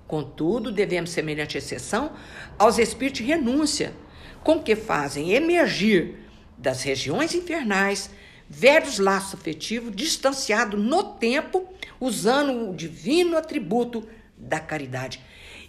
Contudo, 0.07 0.71
devemos, 0.71 1.09
semelhante 1.09 1.57
exceção, 1.57 2.13
aos 2.57 2.77
espíritos 2.77 3.19
de 3.19 3.27
renúncia, 3.27 3.93
com 4.41 4.63
que 4.63 4.73
fazem 4.73 5.33
emergir 5.33 6.15
das 6.57 6.81
regiões 6.81 7.35
infernais 7.35 8.09
velhos 8.49 8.99
laços 8.99 9.33
afetivos 9.33 9.95
distanciados 9.95 10.79
no 10.79 11.03
tempo, 11.03 11.67
usando 11.99 12.69
o 12.69 12.75
divino 12.75 13.37
atributo 13.37 14.07
da 14.37 14.59
caridade. 14.59 15.21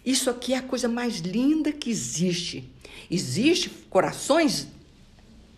Isso 0.04 0.30
aqui 0.30 0.54
é 0.54 0.58
a 0.58 0.62
coisa 0.62 0.88
mais 0.88 1.18
linda 1.18 1.72
que 1.72 1.90
existe. 1.90 2.70
Existe 3.10 3.68
corações 3.90 4.68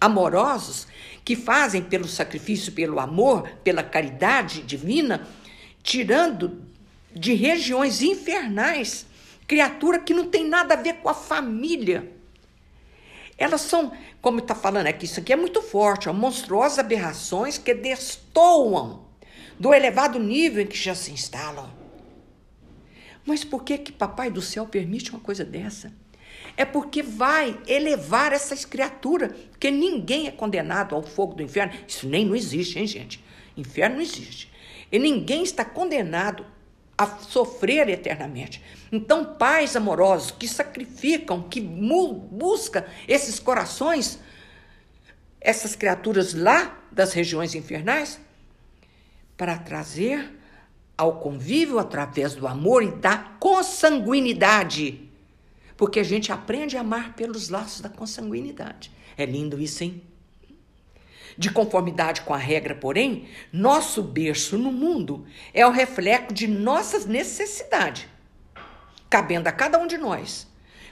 amorosos 0.01 0.87
que 1.25 1.37
fazem 1.37 1.83
pelo 1.83 2.09
sacrifício, 2.09 2.73
pelo 2.73 2.99
amor, 2.99 3.49
pela 3.63 3.83
caridade 3.83 4.63
divina, 4.63 5.27
tirando 5.83 6.63
de 7.15 7.35
regiões 7.35 8.03
infernais 8.03 9.07
criatura 9.51 9.99
que 9.99 10.15
não 10.15 10.29
tem 10.29 10.49
nada 10.49 10.75
a 10.75 10.77
ver 10.77 10.99
com 10.99 11.09
a 11.09 11.15
família. 11.15 12.09
Elas 13.41 13.63
são, 13.63 13.91
como 14.23 14.39
está 14.39 14.55
falando 14.55 14.87
aqui, 14.87 15.07
isso 15.07 15.19
aqui 15.19 15.33
é 15.33 15.37
muito 15.37 15.61
forte, 15.61 16.09
ó, 16.09 16.13
monstruosas 16.13 16.79
aberrações 16.79 17.59
que 17.59 17.75
destoam 17.75 19.07
do 19.59 19.75
elevado 19.75 20.21
nível 20.21 20.63
em 20.63 20.67
que 20.67 20.77
já 20.77 20.95
se 20.95 21.11
instalam. 21.11 21.69
Mas 23.27 23.43
por 23.43 23.65
que 23.65 23.79
que 23.79 23.91
Papai 23.91 24.31
do 24.31 24.41
Céu 24.41 24.67
permite 24.67 25.11
uma 25.11 25.21
coisa 25.21 25.45
dessa? 25.45 25.93
é 26.57 26.65
porque 26.65 27.03
vai 27.03 27.59
elevar 27.67 28.33
essas 28.33 28.65
criaturas, 28.65 29.33
porque 29.51 29.71
ninguém 29.71 30.27
é 30.27 30.31
condenado 30.31 30.95
ao 30.95 31.03
fogo 31.03 31.35
do 31.35 31.43
inferno. 31.43 31.73
Isso 31.87 32.07
nem 32.07 32.25
não 32.25 32.35
existe, 32.35 32.79
hein, 32.79 32.87
gente? 32.87 33.23
Inferno 33.57 33.97
não 33.97 34.03
existe. 34.03 34.51
E 34.91 34.99
ninguém 34.99 35.43
está 35.43 35.65
condenado 35.65 36.45
a 37.01 37.07
sofrer 37.07 37.89
eternamente. 37.89 38.63
Então, 38.93 39.25
pais 39.25 39.75
amorosos 39.75 40.33
que 40.33 40.47
sacrificam, 40.47 41.43
que 41.43 41.61
buscam 41.61 42.85
esses 43.09 43.39
corações, 43.39 44.19
essas 45.41 45.75
criaturas 45.75 46.35
lá 46.35 46.79
das 46.93 47.13
regiões 47.13 47.55
infernais, 47.55 48.21
para 49.37 49.57
trazer 49.57 50.39
ao 50.99 51.21
convívio 51.21 51.79
através 51.79 52.35
do 52.35 52.47
amor 52.47 52.83
e 52.83 52.91
da 52.91 53.17
consanguinidade 53.41 55.11
porque 55.81 55.99
a 55.99 56.05
gente 56.05 56.31
aprende 56.31 56.77
a 56.77 56.81
amar 56.83 57.15
pelos 57.15 57.49
laços 57.49 57.81
da 57.81 57.89
consanguinidade. 57.89 58.93
É 59.17 59.25
lindo 59.25 59.59
isso, 59.59 59.83
hein? 59.83 60.03
De 61.37 61.51
conformidade 61.51 62.23
com 62.23 62.35
a 62.35 62.39
regra, 62.39 62.75
porém, 62.75 63.29
nosso 63.53 64.03
berço 64.03 64.59
no 64.59 64.73
mundo 64.73 65.27
é 65.55 65.67
o 65.67 65.71
reflexo 65.71 66.35
de 66.35 66.47
nossas 66.47 67.07
necessidades, 67.07 68.07
cabendo 69.09 69.49
a 69.49 69.53
cada 69.53 69.79
um 69.79 69.87
de 69.87 69.97
nós, 69.97 70.47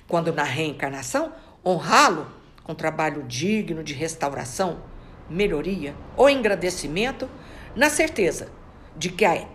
quando 0.06 0.32
na 0.32 0.44
reencarnação 0.44 1.32
honrá-lo 1.64 2.30
com 2.62 2.74
trabalho 2.74 3.24
digno 3.24 3.82
de 3.82 3.94
restauração, 3.94 4.82
melhoria 5.28 5.94
ou 6.16 6.28
engrandecimento, 6.28 7.28
na 7.74 7.90
certeza 7.90 8.50
de 8.96 9.10
que 9.10 9.24
a, 9.24 9.46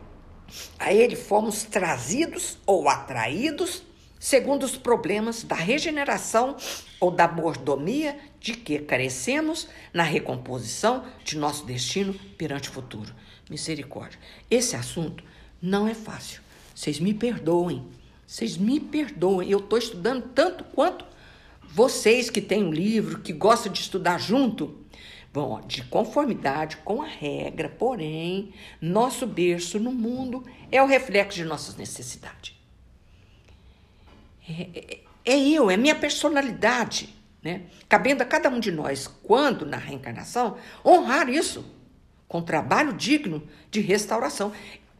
a 0.79 0.93
ele 0.93 1.15
fomos 1.15 1.63
trazidos 1.63 2.57
ou 2.65 2.87
atraídos 2.87 3.83
segundo 4.23 4.63
os 4.63 4.77
problemas 4.77 5.43
da 5.43 5.53
regeneração 5.53 6.55
ou 6.97 7.11
da 7.11 7.27
mordomia 7.27 8.17
de 8.39 8.53
que 8.53 8.79
carecemos 8.79 9.67
na 9.93 10.03
recomposição 10.03 11.03
de 11.25 11.37
nosso 11.37 11.65
destino 11.65 12.13
perante 12.37 12.69
o 12.69 12.71
futuro. 12.71 13.13
Misericórdia. 13.49 14.17
Esse 14.49 14.77
assunto 14.77 15.25
não 15.61 15.89
é 15.89 15.93
fácil. 15.93 16.41
Vocês 16.73 17.01
me 17.01 17.13
perdoem. 17.13 17.85
Vocês 18.25 18.55
me 18.55 18.79
perdoem. 18.79 19.51
Eu 19.51 19.59
estou 19.59 19.77
estudando 19.77 20.29
tanto 20.33 20.63
quanto 20.73 21.03
vocês 21.61 22.29
que 22.29 22.39
têm 22.39 22.63
um 22.63 22.71
livro, 22.71 23.19
que 23.19 23.33
gostam 23.33 23.73
de 23.73 23.81
estudar 23.81 24.21
junto. 24.21 24.85
Bom, 25.33 25.59
de 25.67 25.83
conformidade 25.83 26.77
com 26.77 27.01
a 27.01 27.07
regra, 27.07 27.67
porém, 27.67 28.53
nosso 28.79 29.27
berço 29.27 29.81
no 29.81 29.91
mundo 29.91 30.45
é 30.71 30.81
o 30.81 30.87
reflexo 30.87 31.39
de 31.39 31.43
nossas 31.43 31.75
necessidades. 31.75 32.62
É, 34.47 34.61
é, 34.73 34.99
é, 35.25 35.39
eu, 35.39 35.71
é 35.71 35.77
minha 35.77 35.95
personalidade, 35.95 37.15
né? 37.41 37.63
Cabendo 37.87 38.23
a 38.23 38.25
cada 38.25 38.49
um 38.49 38.59
de 38.59 38.71
nós, 38.71 39.07
quando 39.07 39.65
na 39.65 39.77
reencarnação, 39.77 40.57
honrar 40.85 41.29
isso 41.29 41.65
com 42.27 42.41
trabalho 42.41 42.93
digno 42.93 43.43
de 43.69 43.79
restauração. 43.79 44.51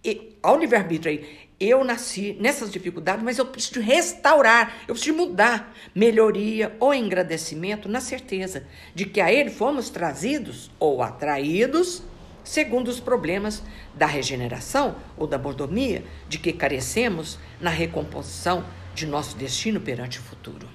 E, 0.04 0.38
ao 0.42 0.58
livre-arbítrio 0.58 1.12
aí, 1.12 1.44
eu 1.60 1.84
nasci 1.84 2.36
nessas 2.40 2.72
dificuldades, 2.72 3.24
mas 3.24 3.38
eu 3.38 3.46
preciso 3.46 3.80
restaurar, 3.80 4.82
eu 4.88 4.94
preciso 4.94 5.16
mudar. 5.16 5.74
Melhoria 5.96 6.76
ou 6.80 6.94
engrandecimento, 6.94 7.88
na 7.88 8.02
certeza 8.02 8.66
de 8.94 9.06
que 9.06 9.22
a 9.22 9.32
ele 9.32 9.50
fomos 9.50 9.90
trazidos 9.90 10.70
ou 10.80 11.02
atraídos 11.02 12.04
segundo 12.44 12.90
os 12.90 13.00
problemas 13.00 13.64
da 13.96 14.06
regeneração 14.06 14.98
ou 15.18 15.26
da 15.26 15.38
mordomia 15.38 16.04
de 16.28 16.38
que 16.38 16.52
carecemos 16.52 17.40
na 17.62 17.70
recomposição 17.70 18.66
de 18.94 19.06
nosso 19.06 19.36
destino 19.36 19.80
perante 19.80 20.20
o 20.20 20.22
futuro. 20.22 20.68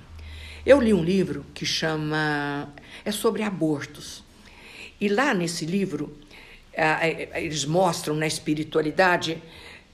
Eu 0.67 0.81
li 0.81 0.93
um 0.93 1.03
livro 1.03 1.47
que 1.55 1.65
chama. 1.65 2.69
é 3.05 3.11
sobre 3.11 3.43
abortos. 3.43 4.25
E 5.01 5.09
lá 5.09 5.33
nesse 5.33 5.65
livro, 5.65 6.17
eles 7.35 7.65
mostram 7.65 8.15
na 8.15 8.27
espiritualidade 8.27 9.43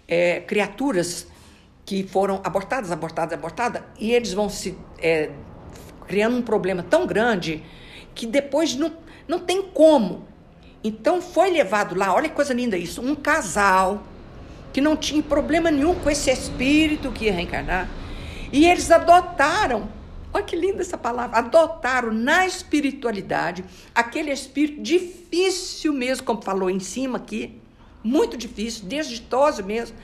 é, 0.08 0.40
criaturas 0.40 1.26
que 1.84 2.02
foram 2.02 2.40
abortadas, 2.42 2.90
abortadas, 2.90 3.34
abortadas, 3.34 3.82
e 3.98 4.12
eles 4.12 4.32
vão 4.32 4.48
se 4.48 4.76
é, 4.98 5.30
criando 6.06 6.36
um 6.38 6.42
problema 6.42 6.82
tão 6.82 7.06
grande 7.06 7.62
que 8.14 8.26
depois 8.26 8.74
não, 8.74 8.92
não 9.28 9.38
tem 9.38 9.62
como. 9.62 10.26
Então 10.82 11.20
foi 11.20 11.50
levado 11.50 11.94
lá, 11.94 12.14
olha 12.14 12.28
que 12.28 12.34
coisa 12.34 12.54
linda 12.54 12.76
isso, 12.76 13.02
um 13.02 13.14
casal 13.14 14.02
que 14.72 14.80
não 14.80 14.96
tinha 14.96 15.22
problema 15.22 15.70
nenhum 15.70 15.94
com 15.94 16.10
esse 16.10 16.30
espírito 16.30 17.12
que 17.12 17.26
ia 17.26 17.32
reencarnar 17.32 17.88
e 18.54 18.66
eles 18.66 18.88
adotaram, 18.88 19.88
olha 20.32 20.44
que 20.44 20.54
linda 20.54 20.80
essa 20.80 20.96
palavra, 20.96 21.38
adotaram 21.38 22.12
na 22.12 22.46
espiritualidade 22.46 23.64
aquele 23.92 24.30
espírito 24.30 24.80
difícil 24.80 25.92
mesmo, 25.92 26.24
como 26.24 26.40
falou 26.40 26.70
em 26.70 26.78
cima 26.78 27.18
aqui, 27.18 27.60
muito 28.00 28.36
difícil, 28.36 28.86
desditoso 28.86 29.64
mesmo. 29.64 29.96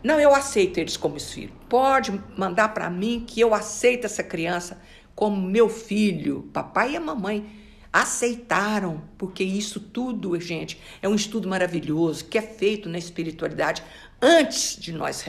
Não, 0.00 0.20
eu 0.20 0.32
aceito 0.32 0.78
eles 0.78 0.96
como 0.96 1.18
filhos. 1.18 1.50
Pode 1.68 2.12
mandar 2.36 2.68
para 2.68 2.88
mim 2.88 3.24
que 3.26 3.40
eu 3.40 3.52
aceito 3.52 4.04
essa 4.04 4.22
criança 4.22 4.80
como 5.12 5.36
meu 5.36 5.68
filho. 5.68 6.48
Papai 6.52 6.92
e 6.92 6.96
a 6.96 7.00
mamãe 7.00 7.50
aceitaram, 7.92 9.02
porque 9.18 9.42
isso 9.42 9.80
tudo, 9.80 10.38
gente, 10.38 10.80
é 11.02 11.08
um 11.08 11.16
estudo 11.16 11.48
maravilhoso 11.48 12.26
que 12.26 12.38
é 12.38 12.42
feito 12.42 12.88
na 12.88 12.96
espiritualidade 12.96 13.82
antes 14.22 14.76
de 14.76 14.92
nós 14.92 15.20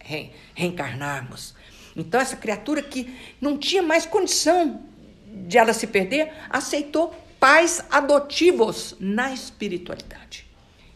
re 0.00 0.32
reencarnarmos. 0.56 1.54
Então, 1.96 2.20
essa 2.20 2.36
criatura 2.36 2.82
que 2.82 3.16
não 3.40 3.56
tinha 3.56 3.82
mais 3.82 4.04
condição 4.04 4.82
de 5.26 5.56
ela 5.56 5.72
se 5.72 5.86
perder, 5.86 6.32
aceitou 6.50 7.14
pais 7.40 7.82
adotivos 7.90 8.94
na 9.00 9.32
espiritualidade. 9.32 10.46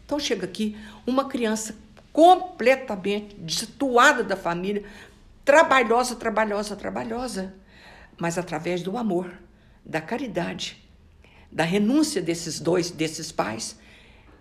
Então, 0.05 0.19
chega 0.19 0.45
aqui 0.45 0.77
uma 1.05 1.27
criança 1.27 1.75
completamente 2.13 3.35
destituada 3.35 4.23
da 4.23 4.35
família, 4.35 4.83
trabalhosa, 5.43 6.15
trabalhosa, 6.15 6.75
trabalhosa, 6.75 7.53
mas 8.17 8.37
através 8.37 8.83
do 8.83 8.97
amor, 8.97 9.33
da 9.83 9.99
caridade, 9.99 10.77
da 11.51 11.63
renúncia 11.63 12.21
desses 12.21 12.59
dois, 12.59 12.91
desses 12.91 13.31
pais, 13.31 13.77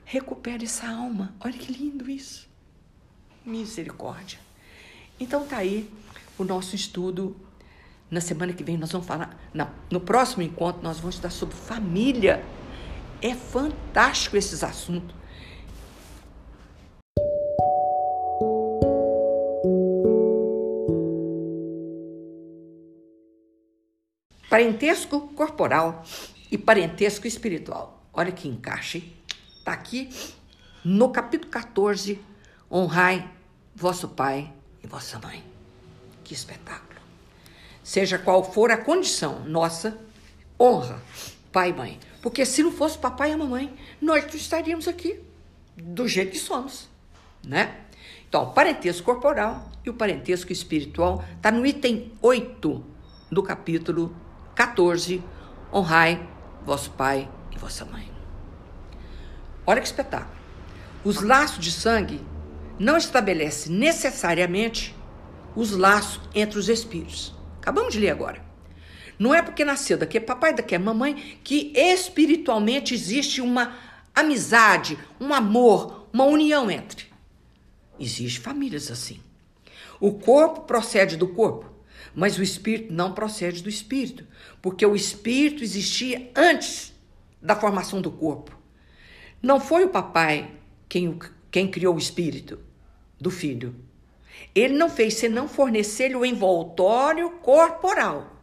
recupera 0.04 0.62
essa 0.64 0.88
alma. 0.88 1.34
Olha 1.40 1.56
que 1.56 1.72
lindo 1.72 2.10
isso. 2.10 2.48
Misericórdia. 3.44 4.38
Então 5.18 5.46
tá 5.46 5.58
aí 5.58 5.88
o 6.42 6.44
nosso 6.44 6.74
estudo. 6.74 7.36
Na 8.10 8.20
semana 8.20 8.52
que 8.52 8.64
vem 8.64 8.76
nós 8.76 8.90
vamos 8.90 9.06
falar, 9.06 9.38
na, 9.54 9.70
no 9.90 10.00
próximo 10.00 10.42
encontro 10.42 10.82
nós 10.82 10.98
vamos 10.98 11.14
estudar 11.14 11.30
sobre 11.30 11.54
família. 11.54 12.44
É 13.22 13.34
fantástico 13.34 14.36
esses 14.36 14.64
assuntos. 14.64 15.14
Parentesco 24.48 25.28
corporal 25.28 26.02
e 26.50 26.58
parentesco 26.58 27.26
espiritual. 27.26 28.02
Olha 28.12 28.32
que 28.32 28.48
encaixe. 28.48 29.12
Está 29.58 29.72
aqui 29.72 30.10
no 30.84 31.10
capítulo 31.10 31.50
14. 31.52 32.20
Honrai 32.68 33.30
vosso 33.74 34.08
pai 34.08 34.52
e 34.82 34.86
vossa 34.88 35.20
mãe. 35.20 35.49
Que 36.30 36.34
espetáculo! 36.34 37.00
seja 37.82 38.16
qual 38.16 38.44
for 38.44 38.70
a 38.70 38.76
condição 38.76 39.40
nossa, 39.46 39.98
honra 40.60 41.02
pai 41.50 41.70
e 41.70 41.72
mãe. 41.72 41.98
Porque 42.22 42.46
se 42.46 42.62
não 42.62 42.70
fosse 42.70 42.96
papai 42.96 43.32
e 43.32 43.36
mamãe, 43.36 43.76
nós 44.00 44.24
não 44.26 44.34
estaríamos 44.36 44.86
aqui 44.86 45.18
do 45.76 46.06
jeito 46.06 46.30
que 46.30 46.38
somos, 46.38 46.88
né? 47.42 47.80
Então, 48.28 48.44
o 48.44 48.52
parentesco 48.52 49.04
corporal 49.04 49.72
e 49.84 49.90
o 49.90 49.94
parentesco 49.94 50.52
espiritual 50.52 51.24
está 51.34 51.50
no 51.50 51.66
item 51.66 52.12
8 52.22 52.84
do 53.28 53.42
capítulo 53.42 54.14
14, 54.54 55.20
honrai 55.72 56.28
vosso 56.64 56.92
pai 56.92 57.28
e 57.50 57.58
vossa 57.58 57.84
mãe. 57.84 58.08
Olha 59.66 59.80
que 59.80 59.88
espetáculo. 59.88 60.38
Os 61.02 61.22
laços 61.22 61.58
de 61.58 61.72
sangue 61.72 62.20
não 62.78 62.96
estabelecem 62.96 63.72
necessariamente 63.72 64.94
os 65.54 65.72
laços 65.72 66.20
entre 66.34 66.58
os 66.58 66.68
espíritos. 66.68 67.34
Acabamos 67.58 67.92
de 67.92 68.00
ler 68.00 68.10
agora. 68.10 68.44
Não 69.18 69.34
é 69.34 69.42
porque 69.42 69.64
nasceu 69.64 69.98
daqui 69.98 70.16
é 70.16 70.20
papai, 70.20 70.54
daqui 70.54 70.74
é 70.74 70.78
mamãe, 70.78 71.38
que 71.44 71.72
espiritualmente 71.76 72.94
existe 72.94 73.40
uma 73.40 73.76
amizade, 74.14 74.98
um 75.20 75.34
amor, 75.34 76.08
uma 76.12 76.24
união 76.24 76.70
entre. 76.70 77.06
Existem 77.98 78.42
famílias 78.42 78.90
assim. 78.90 79.20
O 80.00 80.12
corpo 80.12 80.62
procede 80.62 81.18
do 81.18 81.28
corpo, 81.28 81.70
mas 82.14 82.38
o 82.38 82.42
espírito 82.42 82.92
não 82.92 83.12
procede 83.12 83.62
do 83.62 83.68
espírito, 83.68 84.26
porque 84.62 84.84
o 84.86 84.96
espírito 84.96 85.62
existia 85.62 86.30
antes 86.34 86.94
da 87.42 87.54
formação 87.54 88.00
do 88.00 88.10
corpo. 88.10 88.58
Não 89.42 89.60
foi 89.60 89.84
o 89.84 89.90
papai 89.90 90.50
quem, 90.88 91.18
quem 91.50 91.70
criou 91.70 91.94
o 91.94 91.98
espírito 91.98 92.58
do 93.20 93.30
filho. 93.30 93.74
Ele 94.54 94.74
não 94.74 94.90
fez 94.90 95.14
senão 95.14 95.48
fornecer-lhe 95.48 96.16
o 96.16 96.24
envoltório 96.24 97.30
corporal 97.42 98.40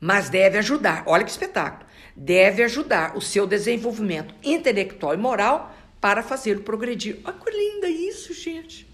mas 0.00 0.30
deve 0.30 0.58
ajudar, 0.58 1.02
olha 1.06 1.24
que 1.24 1.30
espetáculo, 1.30 1.88
deve 2.14 2.62
ajudar 2.62 3.16
o 3.16 3.20
seu 3.20 3.46
desenvolvimento 3.46 4.34
intelectual 4.42 5.14
e 5.14 5.16
moral 5.16 5.74
para 6.00 6.22
fazê-lo 6.22 6.62
progredir. 6.62 7.18
Olha 7.24 7.36
que 7.36 7.50
linda 7.50 7.88
isso, 7.88 8.32
gente. 8.32 8.86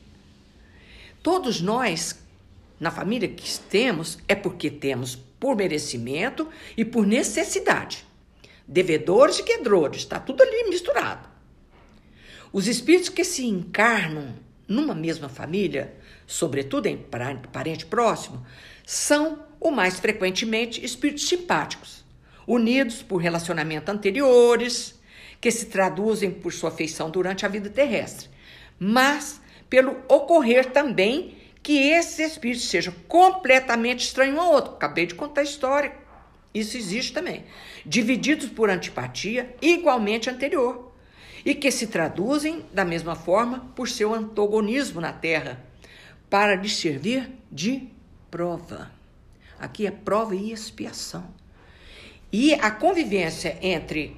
Todos 1.22 1.60
nós, 1.60 2.18
na 2.80 2.90
família 2.90 3.28
que 3.28 3.58
temos, 3.60 4.18
é 4.26 4.34
porque 4.34 4.70
temos 4.70 5.16
por 5.16 5.56
merecimento 5.56 6.48
e 6.76 6.84
por 6.84 7.06
necessidade. 7.06 8.06
Devedores 8.66 9.38
e 9.38 9.42
quedrores, 9.42 10.00
está 10.00 10.18
tudo 10.18 10.42
ali 10.42 10.70
misturado. 10.70 11.28
Os 12.50 12.66
espíritos 12.66 13.10
que 13.10 13.24
se 13.24 13.44
encarnam 13.44 14.34
numa 14.68 14.94
mesma 14.94 15.28
família, 15.28 15.94
sobretudo 16.26 16.86
em 16.86 16.96
parente 17.52 17.86
próximo, 17.86 18.44
são 18.84 19.44
ou 19.60 19.70
mais 19.70 19.98
frequentemente 19.98 20.84
espíritos 20.84 21.28
simpáticos, 21.28 22.04
unidos 22.46 23.02
por 23.02 23.16
relacionamentos 23.16 23.92
anteriores, 23.92 25.00
que 25.40 25.50
se 25.50 25.66
traduzem 25.66 26.30
por 26.30 26.52
sua 26.52 26.70
feição 26.70 27.10
durante 27.10 27.44
a 27.44 27.48
vida 27.48 27.68
terrestre, 27.68 28.28
mas 28.78 29.40
pelo 29.68 29.96
ocorrer 30.08 30.70
também 30.72 31.36
que 31.62 31.78
esses 31.78 32.18
espíritos 32.18 32.68
sejam 32.68 32.94
completamente 33.08 34.04
estranhos 34.04 34.36
um 34.36 34.40
ao 34.40 34.52
outro. 34.52 34.74
Acabei 34.74 35.06
de 35.06 35.14
contar 35.14 35.40
a 35.40 35.44
história. 35.44 35.92
Isso 36.52 36.76
existe 36.76 37.12
também. 37.12 37.44
Divididos 37.84 38.48
por 38.48 38.68
antipatia 38.70 39.56
igualmente 39.60 40.28
anterior. 40.28 40.83
E 41.44 41.54
que 41.54 41.70
se 41.70 41.86
traduzem 41.86 42.64
da 42.72 42.84
mesma 42.84 43.14
forma 43.14 43.70
por 43.76 43.88
seu 43.88 44.14
antagonismo 44.14 45.00
na 45.00 45.12
Terra, 45.12 45.62
para 46.30 46.56
lhes 46.56 46.76
servir 46.76 47.30
de 47.52 47.88
prova. 48.30 48.90
Aqui 49.58 49.86
é 49.86 49.90
prova 49.90 50.34
e 50.34 50.52
expiação. 50.52 51.24
E 52.32 52.54
a 52.54 52.70
convivência 52.70 53.56
entre 53.62 54.16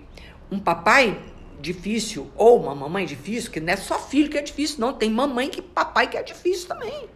um 0.50 0.58
papai 0.58 1.20
difícil 1.60 2.30
ou 2.36 2.62
uma 2.62 2.74
mamãe 2.74 3.04
difícil, 3.04 3.50
que 3.50 3.60
não 3.60 3.72
é 3.72 3.76
só 3.76 3.98
filho 3.98 4.30
que 4.30 4.38
é 4.38 4.42
difícil, 4.42 4.80
não, 4.80 4.92
tem 4.92 5.10
mamãe 5.10 5.50
que 5.50 5.60
papai 5.60 6.08
que 6.08 6.16
é 6.16 6.22
difícil 6.22 6.68
também. 6.68 7.08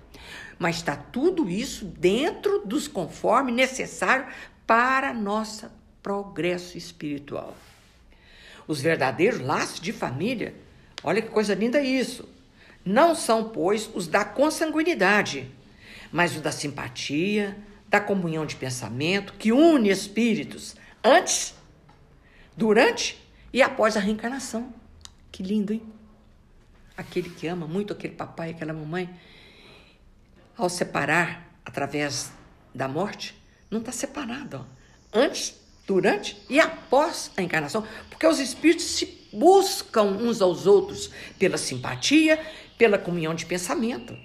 Mas 0.58 0.76
está 0.76 0.96
tudo 0.96 1.48
isso 1.48 1.84
dentro 1.84 2.60
dos 2.66 2.86
conformes 2.86 3.54
necessários 3.54 4.34
para 4.66 5.14
nosso 5.14 5.70
progresso 6.02 6.76
espiritual. 6.76 7.56
Os 8.70 8.80
verdadeiros 8.80 9.40
laços 9.40 9.80
de 9.80 9.92
família, 9.92 10.54
olha 11.02 11.20
que 11.20 11.28
coisa 11.28 11.54
linda 11.54 11.80
isso, 11.80 12.28
não 12.84 13.16
são, 13.16 13.48
pois, 13.48 13.90
os 13.92 14.06
da 14.06 14.24
consanguinidade, 14.24 15.50
mas 16.12 16.36
os 16.36 16.40
da 16.40 16.52
simpatia, 16.52 17.58
da 17.88 18.00
comunhão 18.00 18.46
de 18.46 18.54
pensamento 18.54 19.32
que 19.32 19.50
une 19.50 19.90
espíritos 19.90 20.76
antes, 21.02 21.52
durante 22.56 23.20
e 23.52 23.60
após 23.60 23.96
a 23.96 24.00
reencarnação. 24.00 24.72
Que 25.32 25.42
lindo, 25.42 25.72
hein? 25.72 25.82
Aquele 26.96 27.28
que 27.28 27.48
ama 27.48 27.66
muito 27.66 27.92
aquele 27.92 28.14
papai, 28.14 28.50
aquela 28.50 28.72
mamãe, 28.72 29.10
ao 30.56 30.70
separar 30.70 31.52
através 31.64 32.30
da 32.72 32.86
morte, 32.86 33.34
não 33.68 33.80
está 33.80 33.90
separado. 33.90 34.64
Ó. 35.12 35.18
Antes, 35.18 35.59
durante 35.90 36.40
e 36.48 36.60
após 36.60 37.32
a 37.36 37.42
encarnação, 37.42 37.84
porque 38.08 38.24
os 38.24 38.38
espíritos 38.38 38.84
se 38.84 39.26
buscam 39.32 40.04
uns 40.04 40.40
aos 40.40 40.64
outros 40.64 41.10
pela 41.36 41.58
simpatia, 41.58 42.40
pela 42.78 42.96
comunhão 42.96 43.34
de 43.34 43.44
pensamento. 43.44 44.16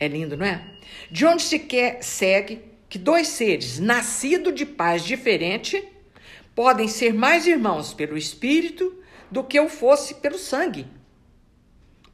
É 0.00 0.08
lindo, 0.08 0.34
não 0.34 0.46
é? 0.46 0.64
De 1.10 1.26
onde 1.26 1.42
se 1.42 1.58
quer 1.58 2.02
segue 2.02 2.62
que 2.88 2.98
dois 2.98 3.28
seres 3.28 3.78
nascidos 3.78 4.54
de 4.54 4.64
pais 4.64 5.04
diferentes 5.04 5.84
podem 6.54 6.88
ser 6.88 7.12
mais 7.12 7.46
irmãos 7.46 7.92
pelo 7.92 8.16
espírito 8.16 8.98
do 9.30 9.44
que 9.44 9.60
o 9.60 9.68
fosse 9.68 10.14
pelo 10.14 10.38
sangue. 10.38 10.86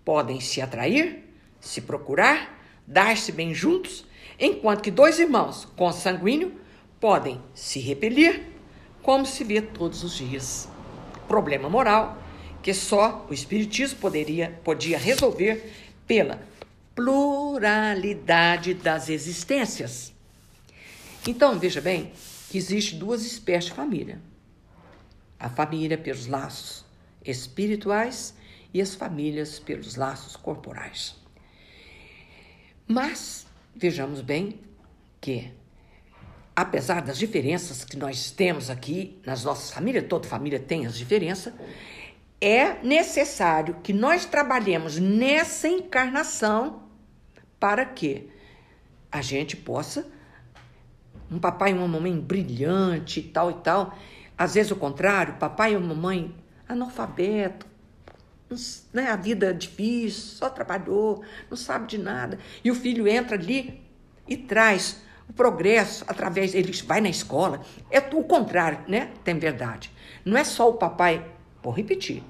Podem 0.04 0.40
se 0.40 0.60
atrair, 0.60 1.32
se 1.60 1.80
procurar, 1.80 2.60
dar-se 2.84 3.30
bem 3.30 3.54
juntos, 3.54 4.04
enquanto 4.36 4.82
que 4.82 4.90
dois 4.90 5.20
irmãos 5.20 5.64
consanguíneos 5.76 6.52
podem 7.00 7.40
se 7.54 7.78
repelir, 7.80 8.42
como 9.02 9.24
se 9.24 9.44
vê 9.44 9.60
todos 9.60 10.02
os 10.02 10.16
dias. 10.16 10.68
Problema 11.26 11.68
moral 11.68 12.22
que 12.62 12.74
só 12.74 13.26
o 13.30 13.34
espiritismo 13.34 13.98
poderia 13.98 14.60
podia 14.64 14.98
resolver 14.98 15.72
pela 16.06 16.40
pluralidade 16.94 18.74
das 18.74 19.08
existências. 19.08 20.12
Então, 21.26 21.58
veja 21.58 21.80
bem 21.80 22.12
que 22.50 22.58
existe 22.58 22.96
duas 22.96 23.24
espécies 23.24 23.70
de 23.70 23.76
família. 23.76 24.20
A 25.38 25.48
família 25.48 25.96
pelos 25.96 26.26
laços 26.26 26.84
espirituais 27.24 28.34
e 28.72 28.80
as 28.80 28.94
famílias 28.94 29.58
pelos 29.58 29.94
laços 29.94 30.34
corporais. 30.34 31.16
Mas 32.86 33.46
vejamos 33.76 34.20
bem 34.20 34.58
que 35.20 35.52
apesar 36.60 37.02
das 37.02 37.16
diferenças 37.16 37.84
que 37.84 37.96
nós 37.96 38.32
temos 38.32 38.68
aqui 38.68 39.16
nas 39.24 39.44
nossas 39.44 39.70
famílias, 39.70 40.04
toda 40.08 40.26
família 40.26 40.58
tem 40.58 40.86
as 40.86 40.98
diferenças, 40.98 41.54
é 42.40 42.82
necessário 42.82 43.76
que 43.80 43.92
nós 43.92 44.24
trabalhemos 44.24 44.98
nessa 44.98 45.68
encarnação 45.68 46.82
para 47.60 47.84
que 47.84 48.28
a 49.10 49.22
gente 49.22 49.56
possa 49.56 50.04
um 51.30 51.38
papai 51.38 51.70
e 51.70 51.74
uma 51.74 51.86
mamãe 51.86 52.18
brilhante 52.18 53.20
e 53.20 53.22
tal 53.22 53.52
e 53.52 53.54
tal. 53.54 53.96
Às 54.36 54.54
vezes 54.54 54.72
o 54.72 54.76
contrário, 54.76 55.34
papai 55.34 55.74
e 55.74 55.76
uma 55.76 55.94
mamãe 55.94 56.34
analfabeto, 56.68 57.68
né, 58.92 59.08
a 59.08 59.16
vida 59.16 59.50
é 59.50 59.52
difícil, 59.52 60.36
só 60.36 60.50
trabalhou, 60.50 61.22
não 61.48 61.56
sabe 61.56 61.86
de 61.86 61.98
nada. 61.98 62.36
E 62.64 62.70
o 62.72 62.74
filho 62.74 63.06
entra 63.06 63.36
ali 63.36 63.80
e 64.26 64.36
traz 64.36 65.06
o 65.28 65.32
progresso 65.32 66.04
através 66.08 66.54
ele 66.54 66.72
vai 66.82 67.00
na 67.00 67.08
escola. 67.08 67.60
É 67.90 67.98
o 67.98 68.24
contrário, 68.24 68.80
né? 68.88 69.10
Tem 69.22 69.38
verdade. 69.38 69.92
Não 70.24 70.36
é 70.36 70.44
só 70.44 70.68
o 70.68 70.74
papai, 70.74 71.24
vou 71.62 71.72
repetir, 71.72 72.22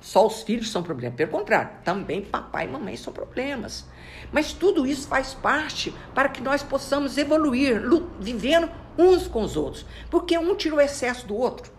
só 0.00 0.26
os 0.26 0.42
filhos 0.42 0.70
são 0.70 0.82
problemas. 0.82 1.16
Pelo 1.16 1.30
contrário, 1.30 1.70
também 1.82 2.20
papai 2.22 2.66
e 2.66 2.68
mamãe 2.68 2.96
são 2.96 3.12
problemas. 3.12 3.86
Mas 4.30 4.52
tudo 4.52 4.86
isso 4.86 5.08
faz 5.08 5.32
parte 5.32 5.94
para 6.14 6.28
que 6.28 6.42
nós 6.42 6.62
possamos 6.62 7.16
evoluir, 7.16 7.80
vivendo 8.20 8.70
uns 8.98 9.26
com 9.26 9.42
os 9.42 9.56
outros. 9.56 9.86
Porque 10.10 10.36
um 10.36 10.54
tira 10.54 10.74
o 10.74 10.80
excesso 10.80 11.26
do 11.26 11.34
outro. 11.34 11.72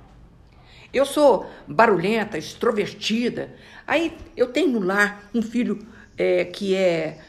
Eu 0.92 1.06
sou 1.06 1.50
barulhenta, 1.68 2.38
extrovertida. 2.38 3.54
Aí 3.86 4.18
eu 4.36 4.48
tenho 4.48 4.80
lar 4.80 5.30
um 5.34 5.42
filho 5.42 5.86
é, 6.18 6.46
que 6.46 6.74
é 6.74 7.20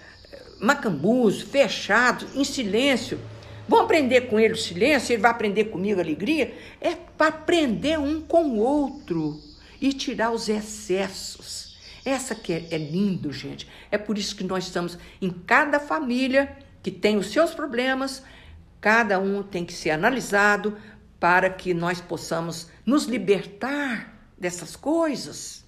macambuzo, 0.61 1.47
fechado, 1.47 2.27
em 2.35 2.45
silêncio. 2.45 3.19
Vou 3.69 3.81
aprender 3.81 4.23
com 4.23 4.39
ele 4.39 4.55
o 4.55 4.57
silêncio, 4.57 5.13
ele 5.13 5.23
vai 5.23 5.31
aprender 5.31 5.65
comigo 5.67 5.99
a 5.99 6.03
alegria. 6.03 6.55
É 6.81 6.95
para 6.95 7.29
aprender 7.29 7.99
um 7.99 8.21
com 8.21 8.45
o 8.45 8.59
outro 8.59 9.41
e 9.81 9.93
tirar 9.93 10.31
os 10.31 10.49
excessos. 10.49 11.77
Essa 12.05 12.35
que 12.35 12.53
é, 12.53 12.67
é 12.71 12.79
lindo, 12.79 13.33
gente. 13.33 13.69
É 13.91 13.99
por 13.99 14.17
isso 14.17 14.37
que 14.37 14.45
nós 14.45 14.65
estamos 14.65 14.97
em 15.21 15.31
cada 15.31 15.81
família 15.81 16.57
que 16.83 16.91
tem 16.91 17.17
os 17.17 17.33
seus 17.33 17.53
problemas, 17.53 18.23
Cada 18.87 19.19
um 19.19 19.43
tem 19.43 19.65
que 19.65 19.73
ser 19.73 19.91
analisado 19.91 20.77
para 21.19 21.51
que 21.51 21.75
nós 21.75 22.01
possamos 22.01 22.69
nos 22.85 23.07
libertar 23.07 24.17
dessas 24.39 24.77
coisas. 24.77 25.65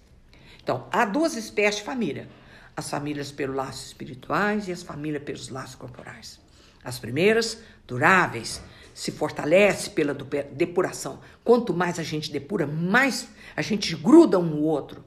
Então, 0.63 0.87
há 0.93 1.05
duas 1.05 1.35
espécies 1.35 1.81
de 1.81 1.83
família: 1.83 2.29
as 2.77 2.89
famílias 2.89 3.33
pelos 3.33 3.57
laços 3.57 3.87
espirituais 3.87 4.69
e 4.69 4.73
as 4.73 4.85
famílias 4.85 5.23
pelos 5.25 5.49
laços 5.49 5.75
corporais. 5.75 6.41
As 6.85 7.01
primeiras, 7.01 7.59
duráveis, 7.89 8.63
se 8.95 9.11
fortalece 9.11 9.91
pela 9.91 10.15
depuração. 10.53 11.21
Quanto 11.43 11.73
mais 11.75 11.99
a 11.99 12.03
gente 12.03 12.31
depura, 12.31 12.67
mais 12.67 13.29
a 13.57 13.63
gente 13.63 13.97
gruda 13.97 14.39
um 14.39 14.45
no 14.45 14.63
outro. 14.63 15.03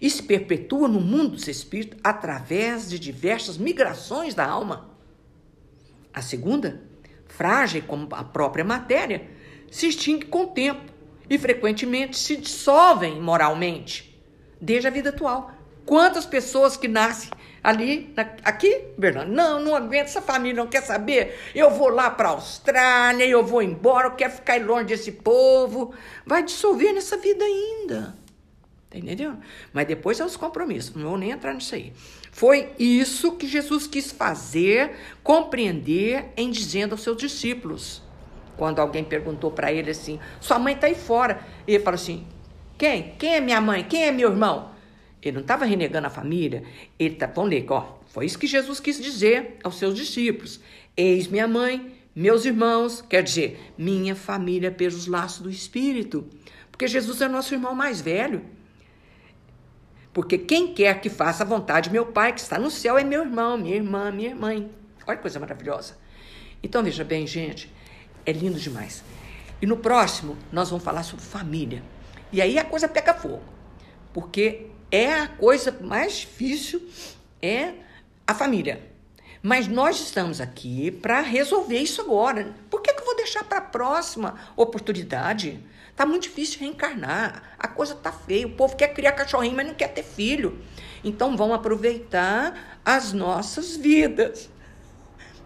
E 0.00 0.08
se 0.08 0.22
perpetua 0.22 0.88
no 0.88 1.00
mundo 1.00 1.30
dos 1.30 1.48
espíritos 1.48 1.98
através 2.02 2.88
de 2.88 2.98
diversas 2.98 3.58
migrações 3.58 4.34
da 4.34 4.46
alma. 4.46 4.90
A 6.14 6.22
segunda, 6.22 6.82
frágil 7.26 7.82
como 7.86 8.08
a 8.12 8.22
própria 8.22 8.64
matéria, 8.64 9.28
se 9.70 9.88
extingue 9.88 10.26
com 10.26 10.44
o 10.44 10.48
tempo 10.48 10.92
e 11.28 11.38
frequentemente 11.38 12.18
se 12.18 12.36
dissolvem 12.36 13.20
moralmente, 13.20 14.22
desde 14.60 14.86
a 14.86 14.90
vida 14.90 15.08
atual. 15.08 15.50
Quantas 15.84 16.24
pessoas 16.24 16.76
que 16.76 16.88
nascem 16.88 17.30
ali, 17.62 18.12
na, 18.16 18.22
aqui, 18.44 18.86
Bernardo, 18.98 19.32
não, 19.32 19.60
não 19.60 19.74
aguento 19.74 20.06
essa 20.06 20.22
família, 20.22 20.62
não 20.62 20.68
quer 20.68 20.82
saber. 20.82 21.38
Eu 21.54 21.70
vou 21.70 21.88
lá 21.88 22.10
para 22.10 22.28
a 22.28 22.32
Austrália, 22.32 23.24
eu 23.26 23.44
vou 23.44 23.62
embora, 23.62 24.08
eu 24.08 24.12
quero 24.12 24.32
ficar 24.32 24.60
longe 24.60 24.86
desse 24.86 25.12
povo. 25.12 25.94
Vai 26.26 26.42
dissolver 26.42 26.92
nessa 26.92 27.16
vida 27.16 27.44
ainda. 27.44 28.16
Tá 28.90 28.98
entendendo? 28.98 29.38
Mas 29.72 29.86
depois 29.86 30.20
é 30.20 30.24
os 30.24 30.36
compromissos, 30.36 30.94
não 30.94 31.10
vou 31.10 31.18
nem 31.18 31.30
entrar 31.30 31.54
nisso 31.54 31.74
aí. 31.74 31.92
Foi 32.30 32.72
isso 32.78 33.32
que 33.32 33.46
Jesus 33.46 33.86
quis 33.86 34.12
fazer, 34.12 34.96
compreender 35.22 36.26
em 36.36 36.50
dizendo 36.50 36.92
aos 36.92 37.02
seus 37.02 37.16
discípulos. 37.16 38.02
Quando 38.56 38.80
alguém 38.80 39.02
perguntou 39.02 39.50
para 39.50 39.72
ele 39.72 39.90
assim: 39.90 40.20
Sua 40.40 40.58
mãe 40.58 40.74
está 40.74 40.86
aí 40.86 40.94
fora. 40.94 41.40
E 41.66 41.74
ele 41.74 41.84
falou 41.84 41.94
assim: 41.94 42.26
Quem? 42.76 43.14
Quem 43.18 43.36
é 43.36 43.40
minha 43.40 43.60
mãe? 43.60 43.84
Quem 43.84 44.04
é 44.04 44.12
meu 44.12 44.30
irmão? 44.30 44.71
Ele 45.22 45.34
não 45.34 45.42
estava 45.42 45.64
renegando 45.64 46.06
a 46.08 46.10
família, 46.10 46.64
ele 46.98 47.14
está, 47.14 47.30
ler, 47.42 47.64
ó, 47.68 47.98
foi 48.06 48.26
isso 48.26 48.38
que 48.38 48.46
Jesus 48.46 48.80
quis 48.80 49.00
dizer 49.00 49.58
aos 49.62 49.78
seus 49.78 49.94
discípulos. 49.94 50.60
Eis 50.96 51.28
minha 51.28 51.46
mãe, 51.46 51.94
meus 52.14 52.44
irmãos, 52.44 53.00
quer 53.08 53.22
dizer, 53.22 53.72
minha 53.78 54.16
família 54.16 54.70
pelos 54.70 55.06
laços 55.06 55.40
do 55.40 55.50
Espírito. 55.50 56.26
Porque 56.70 56.88
Jesus 56.88 57.20
é 57.20 57.28
nosso 57.28 57.54
irmão 57.54 57.74
mais 57.74 58.00
velho. 58.00 58.44
Porque 60.12 60.36
quem 60.36 60.74
quer 60.74 61.00
que 61.00 61.08
faça 61.08 61.42
a 61.42 61.46
vontade 61.46 61.88
de 61.88 61.92
meu 61.92 62.06
Pai 62.06 62.32
que 62.32 62.40
está 62.40 62.58
no 62.58 62.70
céu 62.70 62.98
é 62.98 63.04
meu 63.04 63.22
irmão, 63.22 63.56
minha 63.56 63.76
irmã, 63.76 64.10
minha 64.10 64.34
mãe. 64.34 64.70
Olha 65.06 65.16
que 65.16 65.22
coisa 65.22 65.40
maravilhosa. 65.40 65.96
Então 66.62 66.82
veja 66.82 67.04
bem, 67.04 67.26
gente, 67.26 67.72
é 68.26 68.32
lindo 68.32 68.58
demais. 68.58 69.02
E 69.60 69.66
no 69.66 69.76
próximo 69.76 70.36
nós 70.50 70.68
vamos 70.68 70.84
falar 70.84 71.02
sobre 71.04 71.24
família. 71.24 71.82
E 72.32 72.42
aí 72.42 72.58
a 72.58 72.64
coisa 72.64 72.88
pega 72.88 73.14
fogo. 73.14 73.42
Porque 74.12 74.66
é 74.92 75.14
a 75.14 75.26
coisa 75.26 75.74
mais 75.80 76.18
difícil, 76.18 76.86
é 77.40 77.72
a 78.26 78.34
família. 78.34 78.92
Mas 79.42 79.66
nós 79.66 79.98
estamos 79.98 80.40
aqui 80.40 80.90
para 80.90 81.20
resolver 81.22 81.78
isso 81.78 82.02
agora. 82.02 82.54
Por 82.70 82.82
que, 82.82 82.92
que 82.92 83.00
eu 83.00 83.06
vou 83.06 83.16
deixar 83.16 83.42
para 83.42 83.58
a 83.58 83.62
próxima 83.62 84.38
oportunidade? 84.54 85.58
Tá 85.96 86.06
muito 86.06 86.24
difícil 86.24 86.60
reencarnar. 86.60 87.42
A 87.58 87.66
coisa 87.66 87.94
tá 87.94 88.12
feia. 88.12 88.46
O 88.46 88.50
povo 88.50 88.76
quer 88.76 88.88
criar 88.88 89.12
cachorrinho, 89.12 89.56
mas 89.56 89.66
não 89.66 89.74
quer 89.74 89.88
ter 89.88 90.04
filho. 90.04 90.62
Então 91.02 91.36
vamos 91.36 91.56
aproveitar 91.56 92.78
as 92.84 93.12
nossas 93.12 93.76
vidas. 93.76 94.48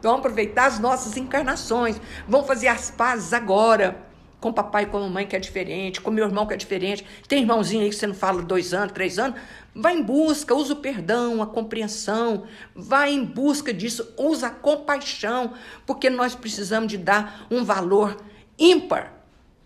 Vamos 0.03 0.19
aproveitar 0.19 0.67
as 0.67 0.79
nossas 0.79 1.17
encarnações. 1.17 1.99
Vamos 2.29 2.47
fazer 2.47 2.69
as 2.69 2.91
pazes 2.91 3.33
agora 3.33 4.06
com 4.41 4.53
papai 4.53 4.85
e 4.85 4.87
com 4.87 5.01
mamãe 5.01 5.27
que 5.27 5.35
é 5.35 5.39
diferente, 5.39 6.01
com 6.01 6.11
meu 6.11 6.25
irmão 6.25 6.47
que 6.47 6.55
é 6.55 6.57
diferente. 6.57 7.05
Tem 7.27 7.41
irmãozinho 7.41 7.83
aí 7.83 7.89
que 7.89 7.97
você 7.97 8.07
não 8.07 8.15
fala 8.15 8.43
dois 8.43 8.75
anos, 8.75 8.93
três 8.93 9.19
anos. 9.19 9.41
Vai 9.75 9.97
em 9.97 10.03
busca, 10.03 10.55
usa 10.55 10.75
o 10.75 10.77
perdão, 10.77 11.43
a 11.43 11.47
compreensão. 11.47 12.45
Vai 12.75 13.13
em 13.13 13.25
busca 13.25 13.73
disso, 13.73 14.15
usa 14.17 14.49
a 14.49 14.51
compaixão, 14.51 15.55
porque 15.87 16.11
nós 16.11 16.35
precisamos 16.35 16.89
de 16.89 16.99
dar 16.99 17.47
um 17.51 17.65
valor 17.65 18.17
ímpar, 18.59 19.13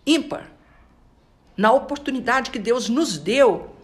ímpar, 0.06 0.50
na 1.56 1.72
oportunidade 1.72 2.50
que 2.50 2.58
Deus 2.58 2.88
nos 2.88 3.18
deu 3.18 3.74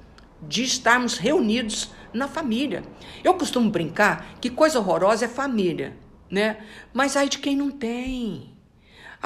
de 0.41 0.63
estarmos 0.63 1.19
reunidos 1.19 1.91
na 2.13 2.27
família. 2.27 2.83
Eu 3.23 3.35
costumo 3.35 3.71
brincar 3.71 4.35
que 4.41 4.49
coisa 4.49 4.79
horrorosa 4.79 5.27
é 5.27 5.29
família, 5.29 5.97
né? 6.31 6.59
Mas 6.93 7.17
ai 7.17 7.29
de 7.29 7.39
quem 7.39 7.57
não 7.57 7.71
tem. 7.71 8.56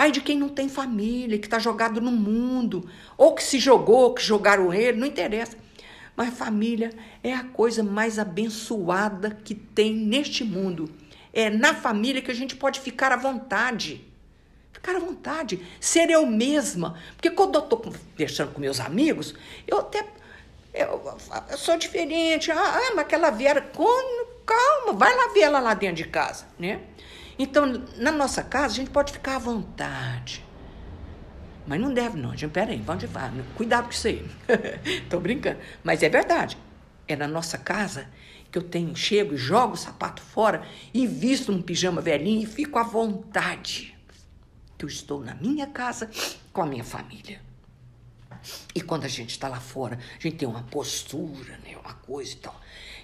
Ai 0.00 0.10
de 0.10 0.22
quem 0.22 0.38
não 0.38 0.48
tem 0.48 0.66
família, 0.66 1.38
que 1.38 1.46
está 1.46 1.58
jogado 1.58 2.00
no 2.00 2.10
mundo, 2.10 2.88
ou 3.18 3.34
que 3.34 3.44
se 3.44 3.58
jogou, 3.58 4.14
que 4.14 4.22
jogaram 4.22 4.72
ele, 4.72 4.96
não 4.96 5.06
interessa. 5.06 5.58
Mas 6.16 6.32
família 6.32 6.90
é 7.22 7.34
a 7.34 7.44
coisa 7.44 7.82
mais 7.82 8.18
abençoada 8.18 9.38
que 9.44 9.54
tem 9.54 9.92
neste 9.94 10.42
mundo. 10.42 10.90
É 11.34 11.50
na 11.50 11.74
família 11.74 12.22
que 12.22 12.30
a 12.30 12.34
gente 12.34 12.56
pode 12.56 12.80
ficar 12.80 13.12
à 13.12 13.16
vontade. 13.18 14.02
Ficar 14.72 14.96
à 14.96 14.98
vontade, 14.98 15.60
ser 15.78 16.08
eu 16.08 16.24
mesma. 16.24 16.98
Porque 17.14 17.30
quando 17.30 17.56
eu 17.56 17.60
estou 17.64 17.78
conversando 17.78 18.54
com 18.54 18.58
meus 18.58 18.80
amigos, 18.80 19.34
eu 19.66 19.80
até. 19.80 20.06
Eu, 20.72 21.14
eu 21.50 21.58
sou 21.58 21.76
diferente. 21.76 22.50
Ah, 22.50 22.92
mas 22.94 23.00
aquela 23.00 23.28
Vera, 23.28 23.60
calma, 23.60 24.94
vai 24.94 25.14
lá 25.14 25.28
ver 25.34 25.40
ela 25.40 25.60
lá 25.60 25.74
dentro 25.74 25.96
de 25.96 26.04
casa, 26.04 26.46
né? 26.58 26.80
Então, 27.42 27.82
na 27.96 28.12
nossa 28.12 28.42
casa, 28.42 28.74
a 28.74 28.76
gente 28.76 28.90
pode 28.90 29.14
ficar 29.14 29.36
à 29.36 29.38
vontade. 29.38 30.44
Mas 31.66 31.80
não 31.80 31.90
deve, 31.90 32.18
não. 32.18 32.36
Gente, 32.36 32.50
peraí, 32.50 32.76
vamos 32.76 33.00
devagar. 33.00 33.32
Cuidado 33.54 33.84
com 33.84 33.92
isso 33.92 34.08
aí. 34.08 34.30
Tô 35.08 35.18
brincando. 35.18 35.58
Mas 35.82 36.02
é 36.02 36.10
verdade. 36.10 36.58
É 37.08 37.16
na 37.16 37.26
nossa 37.26 37.56
casa 37.56 38.10
que 38.52 38.58
eu 38.58 38.62
tenho, 38.62 38.94
chego, 38.94 39.38
jogo 39.38 39.72
o 39.72 39.76
sapato 39.78 40.20
fora 40.20 40.62
e 40.92 41.06
visto 41.06 41.50
um 41.50 41.62
pijama 41.62 42.02
velhinho 42.02 42.42
e 42.42 42.46
fico 42.46 42.78
à 42.78 42.82
vontade. 42.82 43.96
Que 44.76 44.84
eu 44.84 44.88
estou 44.90 45.24
na 45.24 45.34
minha 45.34 45.66
casa 45.66 46.10
com 46.52 46.60
a 46.60 46.66
minha 46.66 46.84
família. 46.84 47.40
E 48.74 48.82
quando 48.82 49.06
a 49.06 49.08
gente 49.08 49.30
está 49.30 49.48
lá 49.48 49.60
fora, 49.60 49.98
a 49.98 50.22
gente 50.22 50.36
tem 50.36 50.46
uma 50.46 50.64
postura, 50.64 51.58
né, 51.64 51.74
uma 51.82 51.94
coisa 51.94 52.34
e 52.34 52.36
tal. 52.36 52.60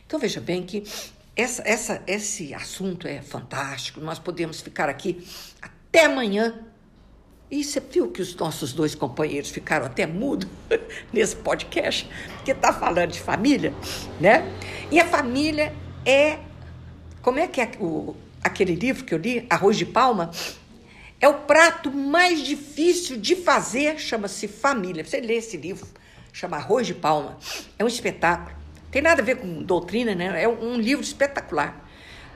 Então 0.07 0.21
veja 0.21 0.43
bem 0.43 0.63
que 0.63 0.85
essa, 1.37 1.63
essa, 1.67 2.03
esse 2.07 2.55
assunto 2.55 3.07
é 3.07 3.21
fantástico. 3.21 4.01
Nós 4.01 4.19
podemos 4.19 4.63
ficar 4.63 4.89
aqui 4.89 5.23
até 5.61 6.07
amanhã. 6.07 6.65
E 7.51 7.63
você 7.63 7.79
viu 7.79 8.11
que 8.11 8.23
os 8.23 8.35
nossos 8.35 8.73
dois 8.73 8.95
companheiros 8.95 9.51
ficaram 9.51 9.87
até 9.87 10.07
mudos 10.07 10.49
nesse 11.13 11.37
podcast, 11.37 12.11
porque 12.35 12.51
está 12.51 12.73
falando 12.73 13.13
de 13.13 13.21
família, 13.21 13.73
né? 14.19 14.43
E 14.91 14.99
a 14.99 15.07
família 15.07 15.73
é. 16.05 16.39
Como 17.23 17.39
é 17.39 17.47
que 17.47 17.61
é 17.61 17.71
o, 17.79 18.17
aquele 18.43 18.75
livro 18.75 19.05
que 19.05 19.15
eu 19.15 19.19
li, 19.19 19.47
Arroz 19.49 19.77
de 19.77 19.85
Palma? 19.85 20.31
É 21.21 21.29
o 21.29 21.35
prato 21.35 21.93
mais 21.93 22.41
difícil 22.41 23.17
de 23.17 23.37
fazer, 23.37 23.99
chama-se 23.99 24.49
Família. 24.49 25.05
Você 25.05 25.21
lê 25.21 25.35
esse 25.35 25.57
livro, 25.57 25.87
chama 26.33 26.57
Arroz 26.57 26.87
de 26.87 26.95
Palma. 26.95 27.39
É 27.79 27.85
um 27.85 27.89
espetáculo. 27.89 28.56
Tem 28.91 29.03
nada 29.03 29.23
a 29.23 29.25
ver 29.25 29.37
com 29.37 29.63
doutrina, 29.63 30.15
né? 30.15 30.43
É 30.43 30.49
um 30.49 30.79
livro 30.79 31.05
espetacular. 31.05 31.87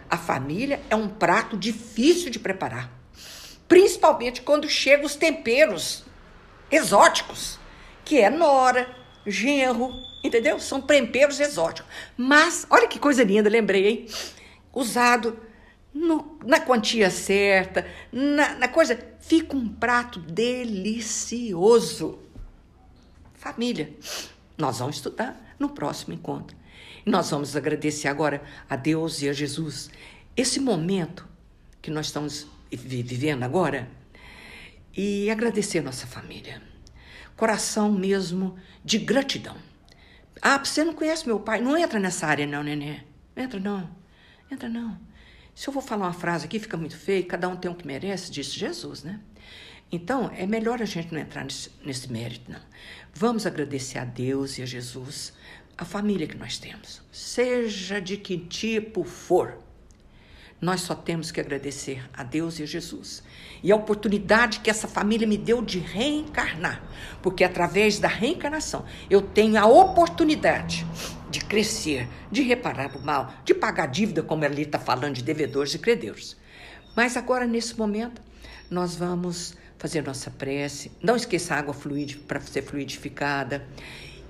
A 0.08 0.16
família 0.18 0.80
é 0.90 0.96
um 0.96 1.08
prato 1.08 1.56
difícil 1.56 2.30
de 2.30 2.38
preparar, 2.38 2.90
principalmente 3.68 4.42
quando 4.42 4.68
chegam 4.68 5.06
os 5.06 5.14
temperos 5.14 6.04
exóticos, 6.68 7.60
que 8.04 8.18
é 8.18 8.28
nora, 8.28 8.90
genro, 9.24 9.92
entendeu? 10.24 10.58
São 10.58 10.80
temperos 10.80 11.38
exóticos. 11.38 11.88
Mas, 12.16 12.66
olha 12.68 12.88
que 12.88 12.98
coisa 12.98 13.22
linda, 13.22 13.48
lembrei, 13.48 13.86
hein? 13.86 14.06
Usado 14.72 15.38
no, 15.94 16.38
na 16.44 16.60
quantia 16.60 17.08
certa, 17.10 17.86
na, 18.10 18.54
na 18.54 18.66
coisa, 18.68 18.98
fica 19.20 19.56
um 19.56 19.68
prato 19.68 20.18
delicioso. 20.18 21.38
Família. 23.34 23.94
Nós 24.58 24.78
vamos 24.78 24.96
estudar 24.96 25.49
no 25.60 25.68
próximo 25.68 26.14
encontro. 26.14 26.56
E 27.06 27.10
nós 27.10 27.30
vamos 27.30 27.54
agradecer 27.54 28.08
agora 28.08 28.42
a 28.68 28.74
Deus 28.74 29.22
e 29.22 29.28
a 29.28 29.32
Jesus 29.32 29.90
esse 30.36 30.58
momento 30.58 31.28
que 31.80 31.90
nós 31.90 32.06
estamos 32.06 32.46
vivendo 32.72 33.42
agora 33.42 33.88
e 34.96 35.30
agradecer 35.30 35.82
nossa 35.82 36.06
família. 36.06 36.62
Coração 37.36 37.92
mesmo 37.92 38.56
de 38.84 38.98
gratidão. 38.98 39.56
Ah, 40.42 40.58
você 40.58 40.82
não 40.82 40.94
conhece 40.94 41.26
meu 41.26 41.38
pai? 41.40 41.60
Não 41.60 41.76
entra 41.76 42.00
nessa 42.00 42.26
área, 42.26 42.46
não, 42.46 42.62
nenê. 42.62 43.00
Entra 43.36 43.60
não. 43.60 43.88
Entra 44.50 44.68
não. 44.68 44.98
Se 45.54 45.68
eu 45.68 45.72
vou 45.72 45.82
falar 45.82 46.06
uma 46.06 46.12
frase 46.12 46.46
aqui, 46.46 46.58
fica 46.58 46.76
muito 46.76 46.96
feio, 46.96 47.26
cada 47.26 47.48
um 47.48 47.56
tem 47.56 47.70
o 47.70 47.74
que 47.74 47.86
merece, 47.86 48.30
disse 48.30 48.58
Jesus, 48.58 49.02
né? 49.02 49.20
Então, 49.92 50.30
é 50.36 50.46
melhor 50.46 50.80
a 50.80 50.84
gente 50.84 51.12
não 51.12 51.20
entrar 51.20 51.44
nesse, 51.44 51.70
nesse 51.84 52.12
mérito, 52.12 52.50
não. 52.50 52.60
Vamos 53.12 53.44
agradecer 53.44 53.98
a 53.98 54.04
Deus 54.04 54.56
e 54.58 54.62
a 54.62 54.66
Jesus 54.66 55.32
a 55.76 55.84
família 55.84 56.26
que 56.26 56.36
nós 56.36 56.58
temos, 56.58 57.00
seja 57.10 58.00
de 58.00 58.18
que 58.18 58.36
tipo 58.36 59.02
for. 59.02 59.58
nós 60.60 60.82
só 60.82 60.94
temos 60.94 61.32
que 61.32 61.40
agradecer 61.40 62.04
a 62.12 62.22
Deus 62.22 62.58
e 62.58 62.62
a 62.62 62.66
Jesus. 62.66 63.22
E 63.62 63.72
a 63.72 63.76
oportunidade 63.76 64.60
que 64.60 64.68
essa 64.68 64.86
família 64.86 65.26
me 65.26 65.38
deu 65.38 65.62
de 65.62 65.78
reencarnar, 65.78 66.82
porque 67.22 67.42
através 67.42 67.98
da 67.98 68.08
reencarnação 68.08 68.84
eu 69.08 69.22
tenho 69.22 69.58
a 69.58 69.64
oportunidade 69.64 70.86
de 71.30 71.40
crescer, 71.40 72.06
de 72.30 72.42
reparar 72.42 72.94
o 72.94 73.00
mal, 73.02 73.32
de 73.42 73.54
pagar 73.54 73.86
dívida, 73.86 74.22
como 74.22 74.44
ali 74.44 74.62
está 74.62 74.78
falando, 74.78 75.14
de 75.14 75.22
devedores 75.22 75.72
e 75.72 75.78
credores. 75.78 76.36
Mas 76.94 77.16
agora, 77.16 77.46
nesse 77.46 77.78
momento, 77.78 78.20
nós 78.70 78.94
vamos 78.94 79.54
fazer 79.80 80.02
nossa 80.02 80.30
prece. 80.30 80.92
Não 81.02 81.16
esqueça 81.16 81.54
a 81.54 81.58
água 81.58 81.72
fluide 81.72 82.18
para 82.18 82.38
ser 82.40 82.62
fluidificada. 82.62 83.66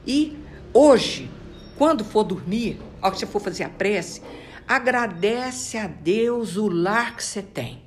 E 0.07 0.39
hoje, 0.73 1.29
quando 1.77 2.05
for 2.05 2.23
dormir, 2.23 2.81
ao 3.03 3.11
que 3.11 3.19
você 3.19 3.27
for 3.27 3.41
fazer 3.41 3.65
a 3.65 3.69
prece, 3.69 4.23
agradece 4.67 5.77
a 5.77 5.89
Deus 5.89 6.57
o 6.57 6.69
lar 6.69 7.17
que 7.17 7.25
você 7.25 7.43
tem, 7.43 7.83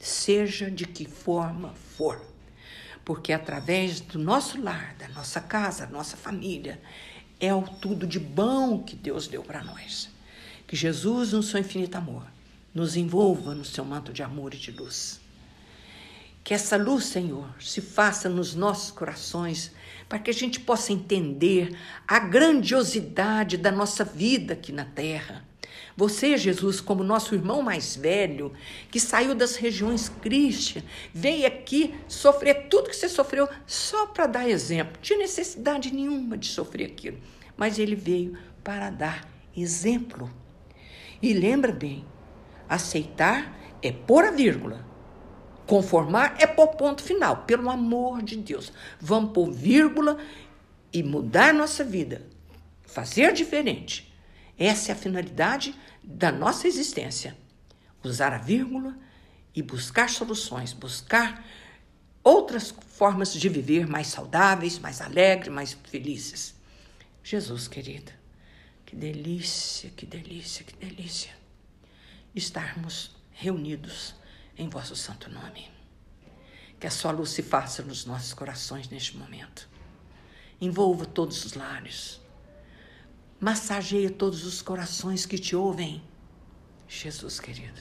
seja 0.00 0.70
de 0.70 0.86
que 0.86 1.04
forma 1.04 1.74
for. 1.94 2.24
Porque 3.04 3.34
através 3.34 4.00
do 4.00 4.18
nosso 4.18 4.60
lar, 4.60 4.94
da 4.98 5.08
nossa 5.08 5.42
casa, 5.42 5.84
da 5.84 5.92
nossa 5.92 6.16
família, 6.16 6.80
é 7.38 7.54
o 7.54 7.62
tudo 7.62 8.06
de 8.06 8.18
bom 8.18 8.82
que 8.82 8.96
Deus 8.96 9.28
deu 9.28 9.42
para 9.42 9.62
nós. 9.62 10.08
Que 10.66 10.74
Jesus, 10.74 11.32
no 11.34 11.42
seu 11.42 11.60
infinito 11.60 11.96
amor, 11.96 12.26
nos 12.74 12.96
envolva 12.96 13.54
no 13.54 13.64
seu 13.64 13.84
manto 13.84 14.10
de 14.10 14.22
amor 14.22 14.54
e 14.54 14.56
de 14.56 14.70
luz. 14.70 15.20
Que 16.48 16.54
essa 16.54 16.78
luz, 16.78 17.04
Senhor, 17.04 17.46
se 17.60 17.82
faça 17.82 18.26
nos 18.26 18.54
nossos 18.54 18.90
corações, 18.90 19.70
para 20.08 20.18
que 20.18 20.30
a 20.30 20.32
gente 20.32 20.58
possa 20.58 20.94
entender 20.94 21.76
a 22.06 22.18
grandiosidade 22.18 23.58
da 23.58 23.70
nossa 23.70 24.02
vida 24.02 24.54
aqui 24.54 24.72
na 24.72 24.86
terra. 24.86 25.46
Você, 25.94 26.38
Jesus, 26.38 26.80
como 26.80 27.04
nosso 27.04 27.34
irmão 27.34 27.60
mais 27.60 27.96
velho, 27.96 28.54
que 28.90 28.98
saiu 28.98 29.34
das 29.34 29.56
regiões 29.56 30.08
cristãs, 30.08 30.82
veio 31.12 31.46
aqui 31.46 31.94
sofrer 32.08 32.68
tudo 32.70 32.88
que 32.88 32.96
você 32.96 33.10
sofreu 33.10 33.46
só 33.66 34.06
para 34.06 34.26
dar 34.26 34.48
exemplo. 34.48 34.94
Não 34.94 35.02
tinha 35.02 35.18
necessidade 35.18 35.92
nenhuma 35.92 36.38
de 36.38 36.46
sofrer 36.46 36.86
aquilo, 36.86 37.18
mas 37.58 37.78
ele 37.78 37.94
veio 37.94 38.38
para 38.64 38.88
dar 38.88 39.28
exemplo. 39.54 40.32
E 41.20 41.34
lembra 41.34 41.72
bem, 41.72 42.06
aceitar 42.66 43.54
é 43.82 43.92
pôr 43.92 44.24
a 44.24 44.30
vírgula. 44.30 44.88
Conformar 45.68 46.36
é 46.38 46.46
pôr 46.46 46.68
ponto 46.68 47.02
final, 47.02 47.44
pelo 47.44 47.68
amor 47.68 48.22
de 48.22 48.36
Deus. 48.36 48.72
Vamos 48.98 49.34
pôr 49.34 49.52
vírgula 49.52 50.16
e 50.90 51.02
mudar 51.02 51.52
nossa 51.52 51.84
vida, 51.84 52.26
fazer 52.86 53.34
diferente. 53.34 54.10
Essa 54.58 54.90
é 54.90 54.94
a 54.94 54.96
finalidade 54.96 55.74
da 56.02 56.32
nossa 56.32 56.66
existência. 56.66 57.36
Usar 58.02 58.32
a 58.32 58.38
vírgula 58.38 58.96
e 59.54 59.60
buscar 59.62 60.08
soluções, 60.08 60.72
buscar 60.72 61.44
outras 62.24 62.70
formas 62.70 63.34
de 63.34 63.46
viver 63.50 63.86
mais 63.86 64.06
saudáveis, 64.06 64.78
mais 64.78 65.02
alegres, 65.02 65.52
mais 65.52 65.74
felizes. 65.74 66.54
Jesus 67.22 67.68
querido, 67.68 68.10
que 68.86 68.96
delícia, 68.96 69.90
que 69.90 70.06
delícia, 70.06 70.64
que 70.64 70.74
delícia 70.76 71.36
estarmos 72.34 73.14
reunidos 73.32 74.14
em 74.58 74.68
vosso 74.68 74.96
santo 74.96 75.30
nome. 75.30 75.70
Que 76.78 76.86
a 76.86 76.90
sua 76.90 77.12
luz 77.12 77.30
se 77.30 77.42
faça 77.42 77.82
nos 77.82 78.04
nossos 78.04 78.34
corações 78.34 78.88
neste 78.88 79.16
momento. 79.16 79.68
Envolva 80.60 81.06
todos 81.06 81.44
os 81.44 81.54
lares. 81.54 82.20
Massageie 83.40 84.10
todos 84.10 84.44
os 84.44 84.60
corações 84.60 85.24
que 85.24 85.38
te 85.38 85.54
ouvem. 85.54 86.02
Jesus 86.88 87.38
querido, 87.38 87.80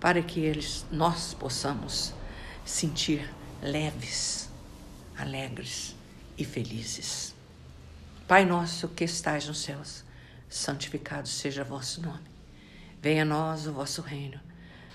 para 0.00 0.22
que 0.22 0.40
eles 0.40 0.84
nós 0.90 1.34
possamos 1.34 2.12
sentir 2.64 3.32
leves, 3.62 4.48
alegres 5.16 5.94
e 6.36 6.44
felizes. 6.44 7.34
Pai 8.26 8.44
nosso 8.44 8.88
que 8.88 9.04
estais 9.04 9.46
nos 9.46 9.60
céus, 9.60 10.02
santificado 10.48 11.28
seja 11.28 11.62
vosso 11.62 12.00
nome. 12.00 12.24
Venha 13.00 13.22
a 13.22 13.26
nós 13.26 13.66
o 13.66 13.72
vosso 13.72 14.00
reino. 14.00 14.40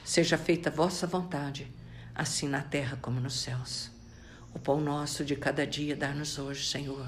Seja 0.07 0.37
feita 0.37 0.69
a 0.69 0.71
vossa 0.71 1.05
vontade, 1.05 1.69
assim 2.15 2.47
na 2.47 2.61
terra 2.61 2.97
como 3.01 3.19
nos 3.19 3.41
céus. 3.41 3.91
O 4.55 4.57
pão 4.57 4.79
nosso 4.79 5.25
de 5.25 5.35
cada 5.35 5.67
dia 5.67 5.97
dá-nos 5.97 6.39
hoje, 6.39 6.65
Senhor. 6.65 7.05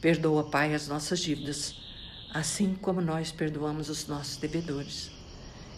Perdoa, 0.00 0.48
Pai, 0.48 0.72
as 0.72 0.86
nossas 0.86 1.18
dívidas, 1.18 1.74
assim 2.32 2.76
como 2.76 3.00
nós 3.00 3.32
perdoamos 3.32 3.88
os 3.88 4.06
nossos 4.06 4.36
devedores. 4.36 5.10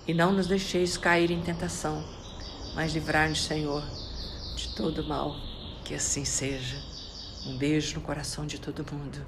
E 0.07 0.13
não 0.13 0.35
nos 0.35 0.47
deixeis 0.47 0.99
cair 0.99 1.31
em 1.31 1.41
tentação, 1.41 2.07
mas 2.75 2.93
livrar-nos, 2.93 3.43
Senhor, 3.43 3.83
de 4.55 4.75
todo 4.77 5.03
mal. 5.09 5.35
Que 5.83 5.95
assim 5.95 6.27
seja. 6.27 6.77
Um 7.47 7.57
beijo 7.57 7.95
no 7.95 8.03
coração 8.03 8.47
de 8.47 8.61
todo 8.61 8.85
mundo. 8.93 9.27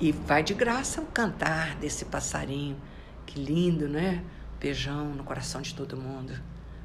E 0.00 0.10
vai 0.10 0.42
de 0.42 0.52
graça 0.52 1.00
o 1.00 1.06
cantar 1.06 1.76
desse 1.76 2.06
passarinho 2.06 2.76
que 3.24 3.38
lindo, 3.38 3.88
né? 3.88 4.24
Beijão 4.64 5.14
no 5.14 5.22
coração 5.24 5.60
de 5.60 5.74
todo 5.74 5.94
mundo. 5.94 6.32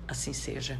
Assim 0.05 0.33
seja. 0.33 0.77